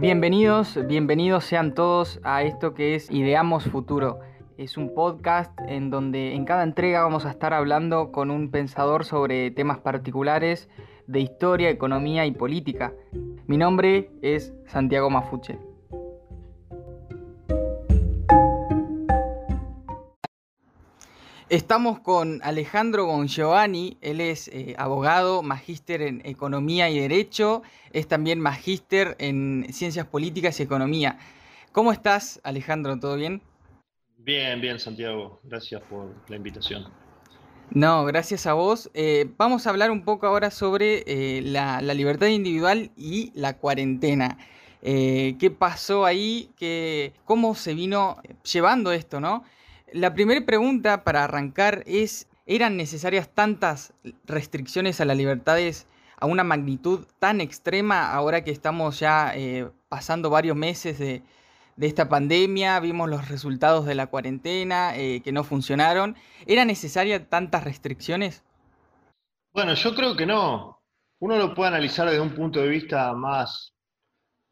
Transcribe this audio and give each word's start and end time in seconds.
Bienvenidos, 0.00 0.78
bienvenidos 0.86 1.42
sean 1.42 1.74
todos 1.74 2.20
a 2.22 2.44
esto 2.44 2.72
que 2.72 2.94
es 2.94 3.10
Ideamos 3.10 3.64
Futuro. 3.64 4.20
Es 4.56 4.76
un 4.76 4.94
podcast 4.94 5.50
en 5.66 5.90
donde 5.90 6.36
en 6.36 6.44
cada 6.44 6.62
entrega 6.62 7.02
vamos 7.02 7.26
a 7.26 7.30
estar 7.30 7.52
hablando 7.52 8.12
con 8.12 8.30
un 8.30 8.52
pensador 8.52 9.04
sobre 9.04 9.50
temas 9.50 9.78
particulares 9.78 10.68
de 11.08 11.18
historia, 11.18 11.68
economía 11.68 12.26
y 12.26 12.30
política. 12.30 12.92
Mi 13.48 13.56
nombre 13.56 14.12
es 14.22 14.54
Santiago 14.66 15.10
Mafuche. 15.10 15.58
Estamos 21.58 21.98
con 21.98 22.40
Alejandro 22.44 23.06
Bongiovanni, 23.06 23.98
él 24.00 24.20
es 24.20 24.46
eh, 24.46 24.76
abogado, 24.78 25.42
magíster 25.42 26.02
en 26.02 26.22
Economía 26.24 26.88
y 26.88 27.00
Derecho, 27.00 27.62
es 27.92 28.06
también 28.06 28.38
magíster 28.38 29.16
en 29.18 29.66
Ciencias 29.72 30.06
Políticas 30.06 30.60
y 30.60 30.62
Economía. 30.62 31.18
¿Cómo 31.72 31.90
estás, 31.90 32.40
Alejandro? 32.44 33.00
¿Todo 33.00 33.16
bien? 33.16 33.42
Bien, 34.18 34.60
bien, 34.60 34.78
Santiago. 34.78 35.40
Gracias 35.42 35.82
por 35.82 36.14
la 36.28 36.36
invitación. 36.36 36.92
No, 37.72 38.04
gracias 38.04 38.46
a 38.46 38.52
vos. 38.52 38.88
Eh, 38.94 39.28
vamos 39.36 39.66
a 39.66 39.70
hablar 39.70 39.90
un 39.90 40.04
poco 40.04 40.28
ahora 40.28 40.52
sobre 40.52 41.02
eh, 41.08 41.42
la, 41.42 41.80
libertad 41.80 42.28
individual 42.28 42.92
y 42.96 43.32
la 43.34 43.56
cuarentena. 43.56 44.38
¿Qué 44.80 45.56
pasó 45.58 46.04
ahí? 46.06 46.52
¿Cómo 47.24 47.56
se 47.56 47.74
vino 47.74 48.22
llevando 48.44 48.92
esto, 48.92 49.18
no? 49.18 49.42
La 49.92 50.12
primera 50.12 50.44
pregunta 50.44 51.02
para 51.02 51.24
arrancar 51.24 51.82
es, 51.86 52.28
¿eran 52.46 52.76
necesarias 52.76 53.30
tantas 53.32 53.94
restricciones 54.26 55.00
a 55.00 55.06
las 55.06 55.16
libertades 55.16 55.86
a 56.20 56.26
una 56.26 56.44
magnitud 56.44 57.06
tan 57.18 57.40
extrema 57.40 58.12
ahora 58.12 58.44
que 58.44 58.50
estamos 58.50 58.98
ya 58.98 59.32
eh, 59.34 59.68
pasando 59.88 60.30
varios 60.30 60.56
meses 60.56 60.98
de, 60.98 61.22
esta 61.80 62.08
pandemia, 62.08 62.80
vimos 62.80 63.08
los 63.08 63.28
resultados 63.28 63.86
de 63.86 63.94
la 63.94 64.08
cuarentena 64.08 64.96
eh, 64.96 65.20
que 65.22 65.30
no 65.30 65.44
funcionaron? 65.44 66.16
¿Era 66.44 66.64
necesaria 66.64 67.28
tantas 67.28 67.62
restricciones? 67.62 68.42
Bueno, 69.52 69.74
yo 69.74 69.94
creo 69.94 70.16
que 70.16 70.26
no. 70.26 70.82
Uno 71.20 71.36
lo 71.36 71.54
puede 71.54 71.68
analizar 71.68 72.06
desde 72.06 72.20
un 72.20 72.34
punto 72.34 72.60
de 72.60 72.68
vista 72.68 73.12
más 73.14 73.74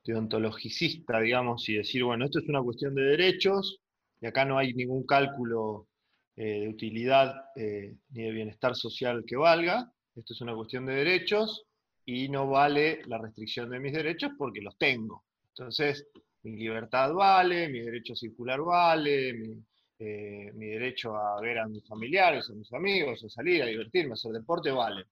deontologicista, 0.05 1.21
digamos, 1.21 1.69
y 1.69 1.75
decir, 1.75 2.05
bueno, 2.05 2.25
esto 2.25 2.39
es 2.39 2.49
una 2.49 2.63
cuestión 2.63 2.95
de 2.95 3.03
derechos, 3.03 3.81
y 4.21 4.27
acá 4.27 4.45
no 4.45 4.59
hay 4.59 4.73
ningún 4.75 5.07
cálculo 5.07 5.89
eh, 6.37 6.61
de 6.61 6.69
utilidad 6.69 7.35
eh, 7.57 7.97
ni 8.11 8.25
de 8.25 8.31
bienestar 8.31 8.75
social 8.75 9.25
que 9.27 9.37
valga, 9.37 9.93
esto 10.15 10.33
es 10.33 10.41
una 10.41 10.55
cuestión 10.55 10.87
de 10.87 10.95
derechos 10.95 11.65
y 12.05 12.29
no 12.29 12.49
vale 12.49 13.03
la 13.07 13.19
restricción 13.19 13.71
de 13.71 13.81
mis 13.81 13.93
derechos 13.93 14.33
porque 14.39 14.61
los 14.61 14.77
tengo. 14.79 15.25
Entonces, 15.49 16.07
mi 16.43 16.57
libertad 16.57 17.13
vale, 17.13 17.69
mi 17.69 17.81
derecho 17.81 18.13
a 18.13 18.17
circular 18.17 18.61
vale, 18.61 19.33
mi, 19.35 19.65
eh, 19.99 20.53
mi 20.55 20.67
derecho 20.67 21.17
a 21.17 21.41
ver 21.41 21.59
a 21.59 21.67
mis 21.67 21.87
familiares, 21.87 22.49
a 22.51 22.55
mis 22.55 22.73
amigos, 22.73 23.25
a 23.25 23.29
salir, 23.29 23.63
a 23.63 23.67
divertirme, 23.67 24.13
a 24.13 24.15
hacer 24.15 24.33
deporte 24.33 24.71
vale. 24.71 25.07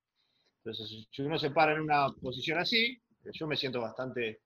Entonces, 0.59 1.07
si 1.11 1.23
uno 1.23 1.39
se 1.39 1.51
para 1.51 1.73
en 1.75 1.81
una 1.81 2.09
posición 2.21 2.59
así, 2.59 3.01
yo 3.33 3.47
me 3.47 3.57
siento 3.57 3.81
bastante, 3.81 4.43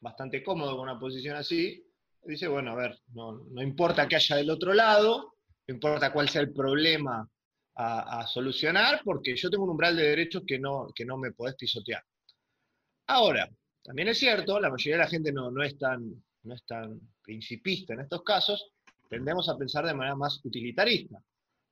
bastante 0.00 0.42
cómodo 0.42 0.76
con 0.76 0.88
una 0.88 0.98
posición 0.98 1.36
así, 1.36 1.83
dice, 2.26 2.48
bueno, 2.48 2.72
a 2.72 2.76
ver, 2.76 2.98
no, 3.14 3.62
importa 3.62 4.08
qué 4.08 4.16
haya 4.16 4.36
del 4.36 4.50
otro 4.50 4.72
lado, 4.72 5.34
no 5.66 5.74
importa 5.74 6.12
cuál 6.12 6.28
sea 6.28 6.42
el 6.42 6.52
problema 6.52 7.28
a, 7.76 8.26
solucionar, 8.26 9.00
porque 9.04 9.36
yo 9.36 9.50
tengo 9.50 9.64
un 9.64 9.70
umbral 9.70 9.96
de 9.96 10.04
derechos 10.04 10.44
que 10.46 10.58
no, 10.58 10.88
que 10.94 11.04
no 11.04 11.16
me 11.16 11.32
podés 11.32 11.56
pisotear. 11.56 12.02
Ahora, 13.08 13.48
también 13.82 14.08
es 14.08 14.18
cierto, 14.18 14.60
la 14.60 14.70
mayoría 14.70 14.96
de 14.96 15.04
la 15.04 15.10
gente 15.10 15.32
no, 15.32 15.50
no, 15.50 15.62
es 15.62 15.76
tan, 15.76 16.08
no 16.44 16.54
es 16.54 16.64
tan 16.64 17.00
principista 17.22 17.94
en 17.94 18.00
estos 18.00 18.22
casos, 18.22 18.70
tendemos 19.08 19.48
a 19.48 19.56
pensar 19.56 19.84
de 19.86 19.94
manera 19.94 20.14
más 20.14 20.40
utilitarista. 20.44 21.18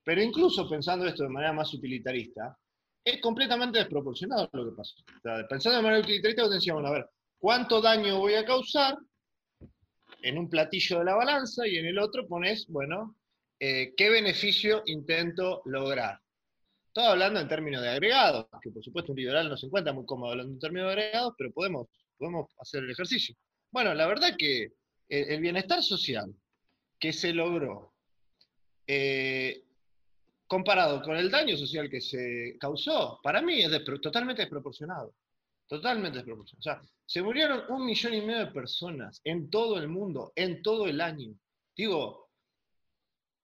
Pero 0.04 0.20
incluso 0.20 0.68
pensando 0.68 1.06
esto 1.06 1.22
de 1.22 1.28
manera 1.28 1.52
más 1.52 1.72
utilitarista, 1.72 2.58
es 3.04 3.20
completamente 3.20 3.78
desproporcionado 3.78 4.48
lo 4.52 4.70
que 4.70 4.76
pasa. 4.76 4.94
pensando 5.48 5.76
de 5.78 5.82
manera 5.82 6.02
utilitarista, 6.02 6.48
decíamos, 6.48 6.84
a 6.84 6.90
ver, 6.90 7.08
¿cuánto 7.38 7.80
daño 7.80 8.18
voy 8.18 8.34
a 8.34 8.44
causar 8.44 8.96
en 10.22 10.38
un 10.38 10.48
platillo 10.48 11.00
de 11.00 11.04
la 11.04 11.14
balanza 11.14 11.66
y 11.66 11.76
en 11.76 11.86
el 11.86 11.98
otro 11.98 12.26
pones, 12.26 12.66
bueno, 12.68 13.16
eh, 13.58 13.94
¿qué 13.96 14.10
beneficio 14.10 14.82
intento 14.86 15.62
lograr? 15.66 16.20
Todo 16.92 17.06
hablando 17.06 17.40
en 17.40 17.48
términos 17.48 17.82
de 17.82 17.88
agregados, 17.88 18.46
que 18.62 18.70
por 18.70 18.84
supuesto 18.84 19.12
un 19.12 19.18
liberal 19.18 19.48
no 19.48 19.56
se 19.56 19.66
encuentra 19.66 19.92
muy 19.92 20.04
cómodo 20.04 20.30
hablando 20.30 20.52
en 20.52 20.58
términos 20.58 20.86
de 20.86 20.92
agregados, 20.92 21.34
pero 21.36 21.52
podemos, 21.52 21.88
podemos 22.18 22.50
hacer 22.58 22.84
el 22.84 22.90
ejercicio. 22.90 23.34
Bueno, 23.70 23.94
la 23.94 24.06
verdad 24.06 24.36
que 24.36 24.72
el, 25.08 25.40
bienestar 25.40 25.82
social 25.82 26.34
que 26.98 27.12
se 27.12 27.32
logró, 27.32 27.94
eh, 28.86 29.64
comparado 30.46 31.02
con 31.02 31.16
el 31.16 31.30
daño 31.30 31.56
social 31.56 31.88
que 31.88 32.00
se 32.00 32.56
causó, 32.60 33.18
para 33.22 33.40
mí 33.42 33.62
es 33.62 33.70
totalmente 34.02 34.42
desproporcionado. 34.42 35.14
Totalmente 35.72 36.18
desproporcionado. 36.18 36.58
O 36.58 36.62
sea, 36.62 36.94
se 37.06 37.22
murieron 37.22 37.64
un 37.70 37.86
millón 37.86 38.12
y 38.12 38.20
medio 38.20 38.40
de 38.40 38.52
personas 38.52 39.22
en 39.24 39.48
todo 39.48 39.78
el 39.78 39.88
mundo, 39.88 40.30
en 40.36 40.60
todo 40.60 40.86
el 40.86 41.00
año. 41.00 41.34
Digo, 41.74 42.30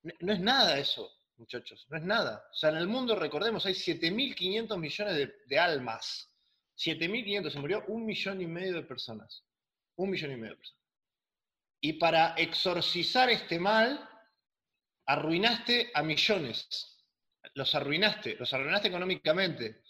no 0.02 0.32
es 0.34 0.38
nada 0.38 0.78
eso, 0.78 1.10
muchachos, 1.38 1.86
no 1.88 1.96
es 1.96 2.02
nada. 2.02 2.46
O 2.52 2.54
sea, 2.54 2.68
en 2.68 2.76
el 2.76 2.86
mundo, 2.86 3.16
recordemos, 3.16 3.64
hay 3.64 3.72
7.500 3.72 4.76
millones 4.76 5.16
de, 5.16 5.34
de 5.46 5.58
almas. 5.58 6.30
7.500, 6.76 7.50
se 7.50 7.60
murió 7.60 7.84
un 7.88 8.04
millón 8.04 8.42
y 8.42 8.46
medio 8.46 8.74
de 8.74 8.82
personas. 8.82 9.42
Un 9.96 10.10
millón 10.10 10.32
y 10.32 10.36
medio 10.36 10.50
de 10.50 10.58
personas. 10.58 10.84
Y 11.80 11.94
para 11.94 12.34
exorcizar 12.34 13.30
este 13.30 13.58
mal, 13.58 14.06
arruinaste 15.06 15.90
a 15.94 16.02
millones. 16.02 16.94
Los 17.54 17.74
arruinaste, 17.74 18.36
los 18.36 18.52
arruinaste 18.52 18.88
económicamente, 18.88 19.80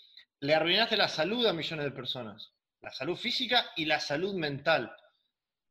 le 0.41 0.54
arruinaste 0.54 0.97
la 0.97 1.09
salud 1.09 1.47
a 1.47 1.53
millones 1.53 1.84
de 1.84 1.91
personas, 1.91 2.53
la 2.81 2.93
salud 2.93 3.16
física 3.16 3.71
y 3.76 3.84
la 3.84 4.00
salud 4.00 4.34
mental. 4.34 4.94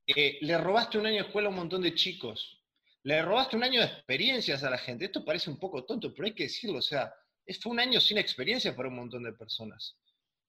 Eh, 0.06 0.38
le 0.42 0.58
robaste 0.58 0.98
un 0.98 1.06
año 1.06 1.22
de 1.22 1.28
escuela 1.28 1.48
a 1.48 1.52
un 1.52 1.58
montón 1.58 1.82
de 1.82 1.94
chicos, 1.94 2.62
le 3.04 3.22
robaste 3.22 3.56
un 3.56 3.64
año 3.64 3.80
de 3.80 3.88
experiencias 3.88 4.64
a 4.64 4.70
la 4.70 4.78
gente. 4.78 5.06
Esto 5.06 5.24
parece 5.24 5.50
un 5.50 5.60
poco 5.60 5.86
tonto, 5.86 6.14
pero 6.14 6.28
hay 6.28 6.34
que 6.34 6.44
decirlo, 6.44 6.80
o 6.80 6.82
sea, 6.82 7.14
fue 7.62 7.72
un 7.72 7.80
año 7.80 8.02
sin 8.02 8.18
experiencia 8.18 8.76
para 8.76 8.90
un 8.90 8.96
montón 8.96 9.24
de 9.24 9.34
personas. 9.34 9.98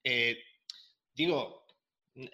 Eh, 0.02 0.42
digo, 1.14 1.66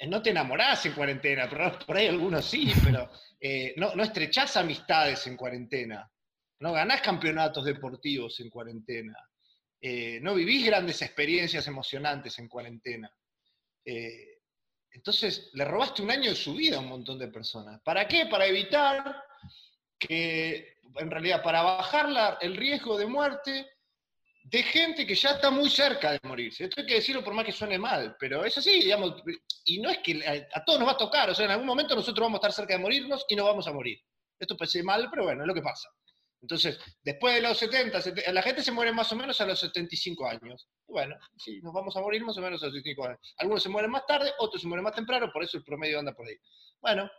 no 0.06 0.22
te 0.22 0.30
enamorás 0.30 0.86
en 0.86 0.92
cuarentena, 0.92 1.46
pero 1.48 1.78
por 1.86 1.96
ahí 1.96 2.06
algunos 2.06 2.44
sí, 2.44 2.72
pero 2.84 3.10
eh, 3.38 3.74
no, 3.76 3.94
no 3.94 4.02
estrechás 4.02 4.56
amistades 4.56 5.26
en 5.26 5.36
cuarentena, 5.36 6.10
no 6.60 6.72
ganás 6.72 7.02
campeonatos 7.02 7.64
deportivos 7.64 8.40
en 8.40 8.48
cuarentena. 8.48 9.14
Eh, 9.86 10.18
no 10.22 10.34
vivís 10.34 10.64
grandes 10.64 11.02
experiencias 11.02 11.66
emocionantes 11.66 12.38
en 12.38 12.48
cuarentena. 12.48 13.14
Eh, 13.84 14.38
entonces, 14.92 15.50
le 15.52 15.66
robaste 15.66 16.00
un 16.00 16.10
año 16.10 16.30
de 16.30 16.36
su 16.36 16.54
vida 16.54 16.78
a 16.78 16.80
un 16.80 16.88
montón 16.88 17.18
de 17.18 17.28
personas. 17.28 17.82
¿Para 17.82 18.08
qué? 18.08 18.24
Para 18.24 18.46
evitar 18.46 19.22
que, 19.98 20.78
en 20.96 21.10
realidad, 21.10 21.42
para 21.42 21.60
bajar 21.60 22.38
el 22.40 22.56
riesgo 22.56 22.96
de 22.96 23.04
muerte 23.04 23.72
de 24.44 24.62
gente 24.62 25.06
que 25.06 25.14
ya 25.14 25.32
está 25.32 25.50
muy 25.50 25.68
cerca 25.68 26.12
de 26.12 26.20
morirse. 26.22 26.64
Esto 26.64 26.80
hay 26.80 26.86
que 26.86 26.94
decirlo 26.94 27.22
por 27.22 27.34
más 27.34 27.44
que 27.44 27.52
suene 27.52 27.78
mal, 27.78 28.16
pero 28.18 28.42
es 28.42 28.56
así, 28.56 28.80
digamos, 28.80 29.22
y 29.66 29.82
no 29.82 29.90
es 29.90 29.98
que 29.98 30.48
a, 30.50 30.64
todos 30.64 30.78
nos 30.78 30.88
va 30.88 30.92
a 30.92 30.96
tocar, 30.96 31.28
o 31.28 31.34
sea, 31.34 31.44
en 31.44 31.50
algún 31.50 31.66
momento 31.66 31.94
nosotros 31.94 32.24
vamos 32.24 32.38
a 32.38 32.40
estar 32.40 32.52
cerca 32.52 32.72
de 32.72 32.80
morirnos 32.80 33.26
y 33.28 33.36
no 33.36 33.44
vamos 33.44 33.66
a 33.66 33.72
morir. 33.74 34.00
Esto 34.38 34.56
parece 34.56 34.82
mal, 34.82 35.08
pero 35.10 35.24
bueno, 35.24 35.42
es 35.42 35.46
lo 35.46 35.54
que 35.54 35.60
pasa. 35.60 35.90
Entonces, 36.44 36.78
después 37.02 37.36
de 37.36 37.40
los 37.40 37.56
70, 37.56 38.00
la 38.32 38.42
gente 38.42 38.62
se 38.62 38.70
muere 38.70 38.92
más 38.92 39.10
o 39.10 39.16
menos 39.16 39.40
a 39.40 39.46
los 39.46 39.58
75 39.58 40.28
años. 40.28 40.68
bueno, 40.86 41.16
sí, 41.38 41.58
nos 41.62 41.72
vamos 41.72 41.96
a 41.96 42.02
morir 42.02 42.22
más 42.22 42.36
o 42.36 42.42
menos 42.42 42.62
a 42.62 42.66
los 42.66 42.74
75 42.74 43.06
años. 43.06 43.34
Algunos 43.38 43.62
se 43.62 43.70
mueren 43.70 43.90
más 43.90 44.04
tarde, 44.06 44.30
otros 44.38 44.60
se 44.60 44.68
mueren 44.68 44.84
más 44.84 44.94
temprano, 44.94 45.32
por 45.32 45.42
eso 45.42 45.56
el 45.56 45.64
promedio 45.64 45.98
anda 45.98 46.12
por 46.12 46.28
ahí. 46.28 46.36
Bueno, 46.82 47.10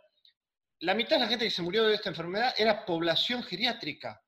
la 0.78 0.94
mitad 0.94 1.16
de 1.16 1.22
la 1.22 1.28
gente 1.28 1.44
que 1.44 1.50
se 1.50 1.62
murió 1.62 1.88
de 1.88 1.96
esta 1.96 2.08
enfermedad 2.08 2.54
era 2.56 2.86
población 2.86 3.42
geriátrica. 3.42 4.22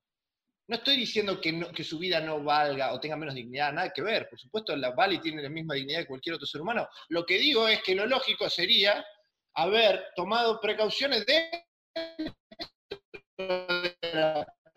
No 0.66 0.78
estoy 0.78 0.96
diciendo 0.96 1.40
que, 1.40 1.70
que 1.72 1.84
su 1.84 1.96
vida 2.00 2.20
no 2.20 2.42
valga 2.42 2.92
o 2.92 2.98
tenga 2.98 3.16
menos 3.16 3.36
dignidad, 3.36 3.72
nada 3.72 3.92
que 3.94 4.02
ver. 4.02 4.28
Por 4.28 4.40
supuesto, 4.40 4.74
la 4.74 4.90
vale 4.90 5.14
y 5.14 5.20
tiene 5.20 5.44
la 5.44 5.48
misma 5.48 5.74
dignidad 5.74 6.00
que 6.00 6.08
cualquier 6.08 6.34
otro 6.34 6.46
ser 6.48 6.60
humano. 6.60 6.88
Lo 7.10 7.24
que 7.24 7.38
digo 7.38 7.68
es 7.68 7.80
que 7.84 7.94
lo 7.94 8.04
lógico 8.04 8.50
sería 8.50 9.06
haber 9.54 10.06
tomado 10.16 10.60
precauciones 10.60 11.24
de 11.24 11.64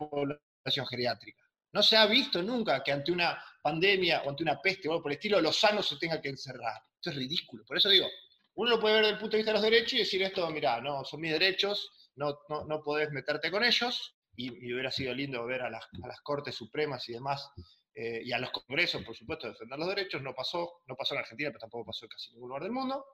población 0.09 0.85
geriátrica. 0.87 1.43
No 1.73 1.81
se 1.81 1.95
ha 1.95 2.05
visto 2.05 2.41
nunca 2.43 2.83
que 2.83 2.91
ante 2.91 3.11
una 3.11 3.41
pandemia 3.61 4.23
o 4.23 4.29
ante 4.29 4.43
una 4.43 4.61
peste 4.61 4.87
o 4.87 4.91
algo 4.91 5.03
por 5.03 5.11
el 5.11 5.17
estilo, 5.17 5.39
los 5.39 5.57
sanos 5.57 5.87
se 5.87 5.97
tengan 5.97 6.21
que 6.21 6.29
encerrar. 6.29 6.81
Esto 6.95 7.11
es 7.11 7.15
ridículo. 7.15 7.63
Por 7.65 7.77
eso 7.77 7.89
digo, 7.89 8.07
uno 8.55 8.71
lo 8.71 8.79
puede 8.79 8.95
ver 8.95 9.03
desde 9.03 9.13
el 9.13 9.19
punto 9.19 9.31
de 9.31 9.37
vista 9.37 9.51
de 9.51 9.59
los 9.59 9.63
derechos 9.63 9.93
y 9.93 9.97
decir 9.99 10.21
esto, 10.23 10.49
mira, 10.49 10.81
no, 10.81 11.05
son 11.05 11.21
mis 11.21 11.31
derechos, 11.31 11.89
no, 12.15 12.39
no, 12.49 12.65
no 12.65 12.83
podés 12.83 13.11
meterte 13.11 13.49
con 13.49 13.63
ellos, 13.63 14.15
y, 14.35 14.73
hubiera 14.73 14.91
sido 14.91 15.13
lindo 15.13 15.45
ver 15.45 15.61
a 15.61 15.69
las, 15.69 15.85
a 16.03 16.07
las 16.07 16.21
Cortes 16.21 16.55
Supremas 16.55 17.07
y 17.09 17.13
demás, 17.13 17.49
eh, 17.93 18.21
y 18.23 18.31
a 18.31 18.39
los 18.39 18.51
congresos, 18.51 19.03
por 19.03 19.15
supuesto, 19.15 19.47
defender 19.47 19.77
los 19.77 19.89
derechos, 19.89 20.21
no 20.21 20.33
pasó, 20.33 20.81
no 20.87 20.95
pasó 20.95 21.13
en 21.13 21.19
Argentina, 21.19 21.49
pero 21.49 21.59
tampoco 21.59 21.85
pasó 21.85 22.05
en 22.05 22.09
casi 22.09 22.31
ningún 22.31 22.49
lugar 22.49 22.63
del 22.63 22.71
mundo. 22.71 23.05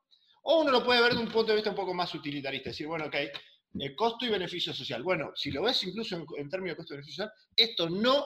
O 0.43 0.61
uno 0.61 0.71
lo 0.71 0.83
puede 0.83 1.01
ver 1.01 1.13
de 1.13 1.19
un 1.19 1.31
punto 1.31 1.51
de 1.51 1.55
vista 1.55 1.71
un 1.71 1.75
poco 1.75 1.93
más 1.93 2.13
utilitarista, 2.13 2.69
decir, 2.69 2.87
bueno, 2.87 3.05
ok, 3.05 3.15
el 3.81 3.95
costo 3.95 4.25
y 4.25 4.29
beneficio 4.29 4.73
social. 4.73 5.03
Bueno, 5.03 5.31
si 5.35 5.51
lo 5.51 5.63
ves 5.63 5.83
incluso 5.83 6.15
en, 6.37 6.49
términos 6.49 6.73
de 6.73 6.77
costo 6.77 6.93
y 6.93 6.97
beneficio 6.97 7.25
social, 7.25 7.33
esto 7.55 7.89
no 7.89 8.25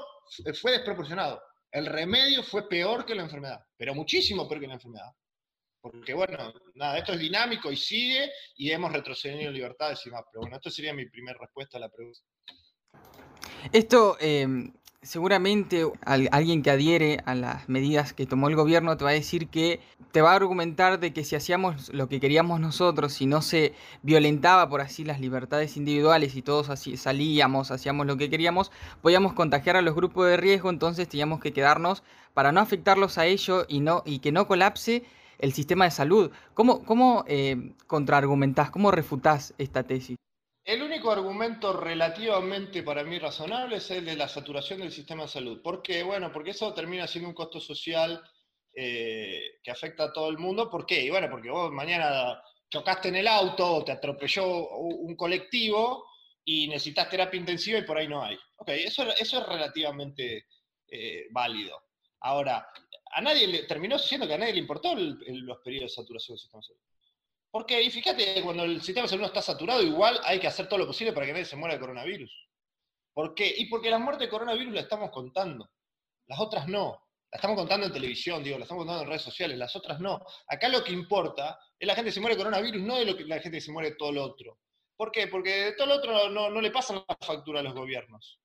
fue 0.60 0.74
desproporcionado. 0.74 1.42
El 1.72 1.86
remedio 1.86 2.44
fue 2.44 2.68
peor 2.68 3.06
que 3.06 3.16
la 3.16 3.24
enfermedad, 3.24 3.60
pero 3.78 3.96
muchísimo 3.96 4.48
peor 4.48 4.62
que 4.62 4.68
la 4.68 4.74
enfermedad. 4.76 5.12
Porque 5.80 6.14
bueno, 6.14 6.54
nada, 6.76 6.98
esto 6.98 7.14
es 7.14 7.20
dinámico 7.20 7.72
y 7.72 7.78
sigue 7.78 8.32
y 8.56 8.70
hemos 8.72 8.92
retrocedido 8.92 9.48
en 9.48 9.54
libertades 9.54 10.06
y 10.06 10.12
más. 10.12 10.22
Pero 10.32 10.42
bueno, 10.42 10.58
esto 10.58 10.70
sería 10.70 10.94
mi 10.94 11.08
primera 11.08 11.40
respuesta 11.40 11.78
a 11.78 11.82
la 11.82 11.90
pregunta. 11.90 12.22
Esto, 13.72 14.18
eh, 14.20 14.48
seguramente 15.04 15.92
alguien 16.06 16.62
que 16.62 16.70
adhiere 16.70 17.22
a 17.26 17.34
las 17.34 17.68
medidas 17.68 18.14
que 18.14 18.28
tomó 18.28 18.50
el 18.50 18.56
gobierno 18.56 18.98
te 18.98 19.04
va 19.04 19.10
a 19.10 19.14
decir 19.14 19.48
que 19.48 19.80
te 20.12 20.22
va 20.22 20.34
a 20.34 20.36
argumentar 20.36 21.00
de 21.00 21.12
que 21.12 21.24
si 21.24 21.36
hacíamos 21.36 21.90
lo 21.92 22.08
que 22.08 22.20
queríamos 22.20 22.60
nosotros, 22.60 23.14
si 23.14 23.26
no 23.26 23.42
se 23.42 23.74
violentaba 24.04 24.70
por 24.70 24.82
así 24.82 25.04
las 25.04 25.20
libertades 25.20 25.76
individuales 25.76 26.36
y 26.36 26.44
todos 26.44 26.70
así 26.70 26.98
salíamos, 26.98 27.72
hacíamos 27.72 28.06
lo 28.06 28.18
que 28.18 28.30
queríamos, 28.30 28.72
podíamos 29.02 29.34
contagiar 29.34 29.76
a 29.76 29.82
los 29.82 29.96
grupos 29.96 30.28
de 30.28 30.38
riesgo, 30.38 30.70
entonces 30.70 31.10
teníamos 31.10 31.40
que 31.40 31.54
quedarnos 31.54 32.04
para 32.36 32.52
no 32.52 32.60
afectarlos 32.60 33.18
a 33.18 33.26
ellos 33.26 33.66
y, 33.68 33.80
no, 33.80 34.04
y 34.06 34.20
que 34.20 34.32
no 34.32 34.48
colapse 34.48 35.04
el 35.40 35.54
sistema 35.54 35.86
de 35.86 35.92
salud. 35.92 36.32
¿Cómo, 36.54 36.84
cómo 36.84 37.26
eh, 37.28 37.74
contraargumentás, 37.88 38.70
cómo 38.70 38.92
refutás 38.92 39.56
esta 39.58 39.82
tesis? 39.84 40.18
El 40.64 40.84
único 40.84 41.12
argumento 41.12 41.74
relativamente 41.74 42.84
para 42.84 43.04
mí 43.04 43.18
razonable 43.18 43.78
es 43.78 43.90
el 43.92 44.06
de 44.06 44.16
la 44.16 44.28
saturación 44.28 44.80
del 44.80 44.92
sistema 44.92 45.24
de 45.24 45.30
salud. 45.30 45.62
¿Por 45.62 45.82
qué? 45.82 46.04
Bueno, 46.04 46.32
porque 46.32 46.52
eso 46.52 46.74
termina 46.74 47.08
siendo 47.08 47.30
un 47.30 47.36
costo 47.36 47.60
social 47.60 48.22
eh, 48.74 49.60
que 49.64 49.72
afecta 49.72 50.06
a 50.06 50.14
todo 50.14 50.30
el 50.30 50.38
mundo. 50.38 50.70
¿Por 50.70 50.86
qué? 50.86 51.04
Y 51.04 51.10
bueno, 51.10 51.30
porque 51.32 51.50
vos 51.50 51.72
mañana 51.72 52.42
chocaste 52.70 53.10
en 53.10 53.16
el 53.18 53.28
auto 53.28 53.76
o 53.76 53.84
te 53.84 53.92
atropelló 53.92 54.70
un 54.78 55.16
colectivo 55.16 56.06
y 56.46 56.68
necesitas 56.68 57.10
terapia 57.10 57.40
intensiva 57.40 57.80
y 57.80 57.84
por 57.84 57.98
ahí 57.98 58.08
no 58.08 58.24
hay. 58.24 58.38
Ok, 58.58 58.70
eso, 58.70 59.04
eso 59.18 59.40
es 59.40 59.48
relativamente 59.48 60.46
eh, 60.88 61.26
válido. 61.32 61.76
Ahora, 62.22 62.68
a 63.14 63.22
nadie 63.22 63.48
le, 63.48 63.64
terminó 63.64 63.98
siendo 63.98 64.28
que 64.28 64.36
a 64.36 64.38
nadie 64.38 64.54
le 64.54 64.60
importó 64.60 64.96
los 64.96 65.58
periodos 65.64 65.92
de 65.92 65.96
saturación 65.96 66.36
del 66.36 66.42
sistema 66.42 66.62
de 66.62 66.68
salud. 66.68 66.91
Porque, 67.52 67.82
y 67.82 67.92
fíjate, 67.92 68.42
cuando 68.42 68.64
el 68.64 68.82
sistema 68.82 69.04
de 69.04 69.10
salud 69.10 69.26
está 69.26 69.42
saturado, 69.42 69.84
igual 69.84 70.20
hay 70.24 70.40
que 70.40 70.48
hacer 70.48 70.68
todo 70.68 70.80
lo 70.80 70.88
posible 70.88 71.12
para 71.12 71.26
que 71.26 71.34
nadie 71.34 71.46
se 71.46 71.58
muera 71.58 71.76
de 71.76 71.82
coronavirus. 71.82 72.32
¿Por 73.14 73.36
qué? 73.36 73.54
Y 73.58 73.66
porque 73.66 73.90
las 73.90 74.00
muertes 74.00 74.28
de 74.28 74.30
coronavirus 74.30 74.74
las 74.74 74.84
estamos 74.84 75.12
contando. 75.12 75.70
Las 76.28 76.40
otras 76.40 76.68
no. 76.68 77.08
Las 77.30 77.40
estamos 77.40 77.58
contando 77.58 77.88
en 77.88 77.94
televisión, 77.94 78.44
digo, 78.44 78.58
las 78.58 78.66
estamos 78.66 78.82
contando 78.82 79.04
en 79.04 79.10
redes 79.10 79.22
sociales, 79.22 79.58
las 79.58 79.76
otras 79.76 80.00
no. 80.00 80.22
Acá 80.48 80.70
lo 80.70 80.84
que 80.84 80.94
importa 80.94 81.60
es 81.78 81.88
la 81.88 81.96
gente 81.96 82.10
que 82.10 82.14
se 82.14 82.22
muere 82.22 82.36
de 82.36 82.44
coronavirus, 82.44 82.82
no 82.82 82.98
de 82.98 83.06
lo 83.06 83.18
que, 83.18 83.26
la 83.26 83.40
gente 83.40 83.58
que 83.58 83.62
se 83.62 83.72
muere 83.72 83.92
de 83.92 83.96
todo 83.96 84.12
lo 84.12 84.24
otro. 84.24 84.60
¿Por 84.96 85.12
qué? 85.12 85.28
Porque 85.28 85.66
de 85.66 85.72
todo 85.74 85.88
lo 85.88 85.96
otro 85.96 86.30
no, 86.30 86.50
no 86.50 86.62
le 86.62 86.72
pasan 86.72 87.04
la 87.08 87.18
factura 87.26 87.60
a 87.60 87.64
los 87.64 87.74
gobiernos. 87.74 88.40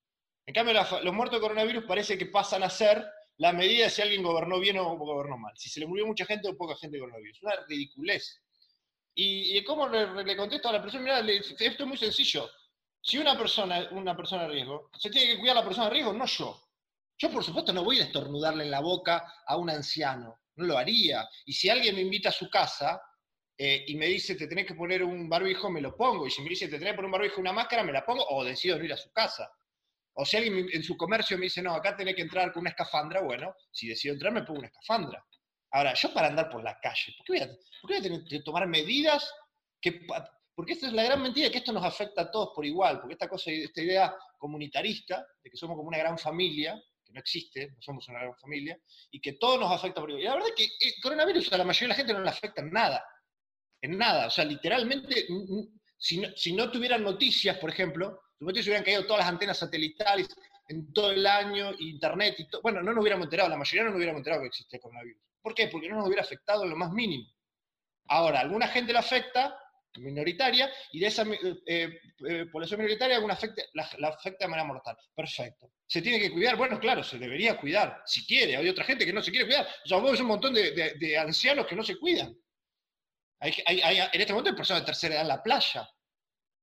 En 0.47 0.55
cambio, 0.55 0.75
los 0.75 1.15
muertos 1.15 1.39
de 1.39 1.43
coronavirus 1.43 1.85
parece 1.85 2.17
que 2.17 2.27
pasan 2.27 2.63
a 2.63 2.71
ser 2.71 3.05
la 3.39 3.53
medida 3.53 3.85
de 3.85 3.91
si 3.91 4.03
alguien 4.03 4.23
gobernó 4.23 4.59
bien 4.61 4.79
o 4.79 4.97
gobernó 4.97 5.37
mal. 5.37 5.53
Si 5.57 5.69
se 5.69 5.81
le 5.81 5.87
murió 5.87 6.07
mucha 6.07 6.25
gente 6.25 6.49
o 6.49 6.57
poca 6.57 6.77
gente 6.77 6.97
de 6.97 7.01
coronavirus. 7.01 7.43
Una 7.43 7.57
ridiculez. 7.69 8.43
Y, 9.19 9.65
cómo 9.65 9.89
le, 9.89 10.37
contesto 10.37 10.69
a 10.69 10.73
la 10.73 10.83
persona, 10.83 11.23
mira, 11.23 11.33
esto 11.33 11.83
es 11.83 11.87
muy 11.87 11.97
sencillo. 11.97 12.51
Si 13.01 13.17
una 13.17 13.37
persona, 13.37 13.89
una 13.93 14.15
persona 14.15 14.43
de 14.43 14.49
riesgo, 14.49 14.91
se 14.99 15.09
tiene 15.09 15.33
que 15.33 15.39
cuidar 15.39 15.57
la 15.57 15.65
persona 15.65 15.87
de 15.87 15.95
riesgo, 15.95 16.13
no 16.13 16.27
yo. 16.27 16.63
Yo, 17.17 17.31
por 17.31 17.43
supuesto, 17.43 17.73
no 17.73 17.83
voy 17.83 17.99
a 17.99 18.05
estornudarle 18.05 18.65
en 18.65 18.71
la 18.71 18.81
boca 18.81 19.43
a 19.47 19.57
un 19.57 19.71
anciano, 19.71 20.41
no 20.57 20.67
lo 20.67 20.77
haría. 20.77 21.27
Y 21.47 21.55
si 21.55 21.71
alguien 21.71 21.95
me 21.95 22.03
invita 22.03 22.29
a 22.29 22.33
su 22.33 22.51
casa 22.51 23.01
eh, 23.57 23.87
y 23.87 23.97
me 23.97 24.05
dice, 24.05 24.35
te 24.35 24.47
tenés 24.47 24.67
que 24.67 24.75
poner 24.75 25.03
un 25.03 25.31
barbijo, 25.31 25.71
me 25.71 25.81
lo 25.81 25.97
pongo. 25.97 26.27
Y 26.27 26.31
si 26.31 26.43
me 26.43 26.51
dice, 26.51 26.69
te 26.69 26.79
tenés 26.79 26.93
que 26.93 26.97
poner 26.97 27.07
un 27.07 27.13
barbijo 27.13 27.41
una 27.41 27.55
máscara, 27.55 27.85
me 27.85 27.93
la 27.93 28.05
pongo, 28.05 28.23
o 28.29 28.45
decido 28.45 28.77
no 28.77 28.85
ir 28.85 28.93
a 28.93 28.99
su 28.99 29.11
casa. 29.13 29.51
O 30.13 30.27
si 30.27 30.37
alguien 30.37 30.69
en 30.71 30.83
su 30.83 30.95
comercio 30.95 31.39
me 31.39 31.45
dice, 31.45 31.63
no, 31.63 31.73
acá 31.73 31.97
tenés 31.97 32.15
que 32.17 32.23
entrar 32.23 32.53
con 32.53 32.61
una 32.61 32.71
escafandra, 32.71 33.23
bueno, 33.23 33.55
si 33.71 33.89
decido 33.89 34.13
entrar, 34.13 34.35
me 34.35 34.43
pongo 34.43 34.59
una 34.59 34.69
escafandra. 34.69 35.25
Ahora, 35.77 35.93
yo 35.93 36.11
para 36.15 36.29
andar 36.29 36.49
por 36.49 36.65
la 36.65 36.81
calle, 36.81 37.15
¿por 37.19 37.27
qué 37.27 37.33
voy 37.83 37.97
a, 37.99 38.01
tener 38.01 38.25
que 38.25 38.41
tomar 38.41 38.67
medidas? 38.67 39.31
Que, 39.79 40.07
porque 40.55 40.73
esta 40.73 40.87
es 40.87 40.95
la 40.95 41.05
gran 41.05 41.21
mentira, 41.21 41.51
que 41.51 41.59
esto 41.59 41.71
nos 41.71 41.85
afecta 41.85 42.23
a 42.23 42.31
todos 42.31 42.53
por 42.55 42.65
igual, 42.65 42.99
porque 42.99 43.13
esta 43.13 43.29
cosa, 43.29 43.51
esta 43.51 43.83
idea 43.83 44.17
comunitarista, 44.39 45.27
de 45.45 45.51
que 45.51 45.57
somos 45.59 45.77
como 45.77 45.89
una 45.89 45.99
gran 45.99 46.17
familia, 46.17 46.83
que 47.05 47.13
no 47.13 47.21
existe, 47.21 47.73
no 47.73 47.83
somos 47.83 48.09
una 48.09 48.21
gran 48.21 48.35
familia, 48.39 48.81
y 49.11 49.21
que 49.21 49.35
todo 49.35 49.59
nos 49.59 49.71
afecta 49.71 50.01
por 50.01 50.09
igual. 50.09 50.23
Y 50.23 50.25
la 50.25 50.35
verdad 50.37 50.49
es 50.49 50.55
que 50.55 50.87
el 50.87 50.95
coronavirus 51.03 51.53
a 51.53 51.59
la 51.59 51.65
mayoría 51.65 51.89
de 51.89 51.89
la 51.89 51.95
gente 51.95 52.13
no 52.15 52.23
le 52.23 52.31
afecta 52.31 52.63
en 52.63 52.71
nada, 52.71 53.05
en 53.83 53.99
nada. 53.99 54.29
O 54.29 54.31
sea, 54.31 54.47
literalmente, 54.47 55.27
si 55.99 56.53
no, 56.55 56.71
tuvieran 56.71 57.03
noticias, 57.03 57.59
por 57.59 57.69
ejemplo, 57.69 58.23
si 58.39 58.45
hubieran 58.63 58.83
caído 58.83 59.05
todas 59.05 59.21
las 59.21 59.29
antenas 59.29 59.59
satelitales 59.59 60.35
en 60.69 60.91
todo 60.95 61.11
el 61.11 61.27
año, 61.27 61.75
internet 61.81 62.37
y 62.39 62.49
todo, 62.49 62.63
bueno, 62.63 62.83
no 62.83 62.95
nos 62.95 63.03
hubiéramos 63.03 63.27
enterado, 63.27 63.51
la 63.51 63.59
mayoría 63.59 63.83
no 63.83 63.91
nos 63.91 63.99
hubiéramos 63.99 64.21
enterado 64.21 64.41
que 64.41 64.49
existía 64.49 64.79
el 64.79 64.83
coronavirus. 64.83 65.27
¿Por 65.47 65.55
qué? 65.55 65.69
Porque 65.69 65.89
no 65.89 65.95
nos 65.95 66.07
hubiera 66.07 66.23
afectado 66.23 66.65
en 66.65 66.71
lo 66.71 66.77
más 66.77 66.91
mínimo. 66.91 67.25
Ahora, 68.09 68.41
alguna 68.41 68.67
gente 68.67 68.93
la 68.93 68.99
afecta, 68.99 69.57
minoritaria, 69.95 70.69
y 70.91 70.99
de 70.99 71.07
esa 71.07 71.23
eh, 71.23 72.01
eh, 72.29 72.47
población 72.51 72.81
minoritaria 72.81 73.15
alguna 73.15 73.35
afecta, 73.35 73.63
la, 73.75 74.09
afecta 74.09 74.45
de 74.45 74.49
manera 74.49 74.67
mortal. 74.67 74.97
Perfecto. 75.15 75.71
¿Se 75.87 76.03
tiene 76.03 76.19
que 76.19 76.33
cuidar? 76.33 76.57
Bueno, 76.57 76.81
claro, 76.81 77.05
se 77.05 77.17
debería 77.17 77.57
cuidar, 77.57 78.03
si 78.07 78.27
quiere. 78.27 78.57
Hay 78.57 78.69
otra 78.69 78.83
gente 78.83 79.07
que 79.07 79.13
no 79.13 79.23
se 79.23 79.31
quiere 79.31 79.47
cuidar. 79.47 79.69
Sea, 79.85 79.99
vos 79.99 80.19
un 80.19 80.27
montón 80.27 80.53
de, 80.53 81.17
ancianos 81.17 81.65
que 81.69 81.77
no 81.77 81.85
se 81.85 81.97
cuidan. 81.97 82.37
Hay, 83.39 83.55
en 83.69 84.21
este 84.21 84.33
momento 84.33 84.51
hay 84.51 84.57
personas 84.57 84.83
de 84.83 84.87
tercera 84.87 85.15
edad 85.15 85.23
en 85.23 85.29
la 85.29 85.45
playa. 85.45 85.89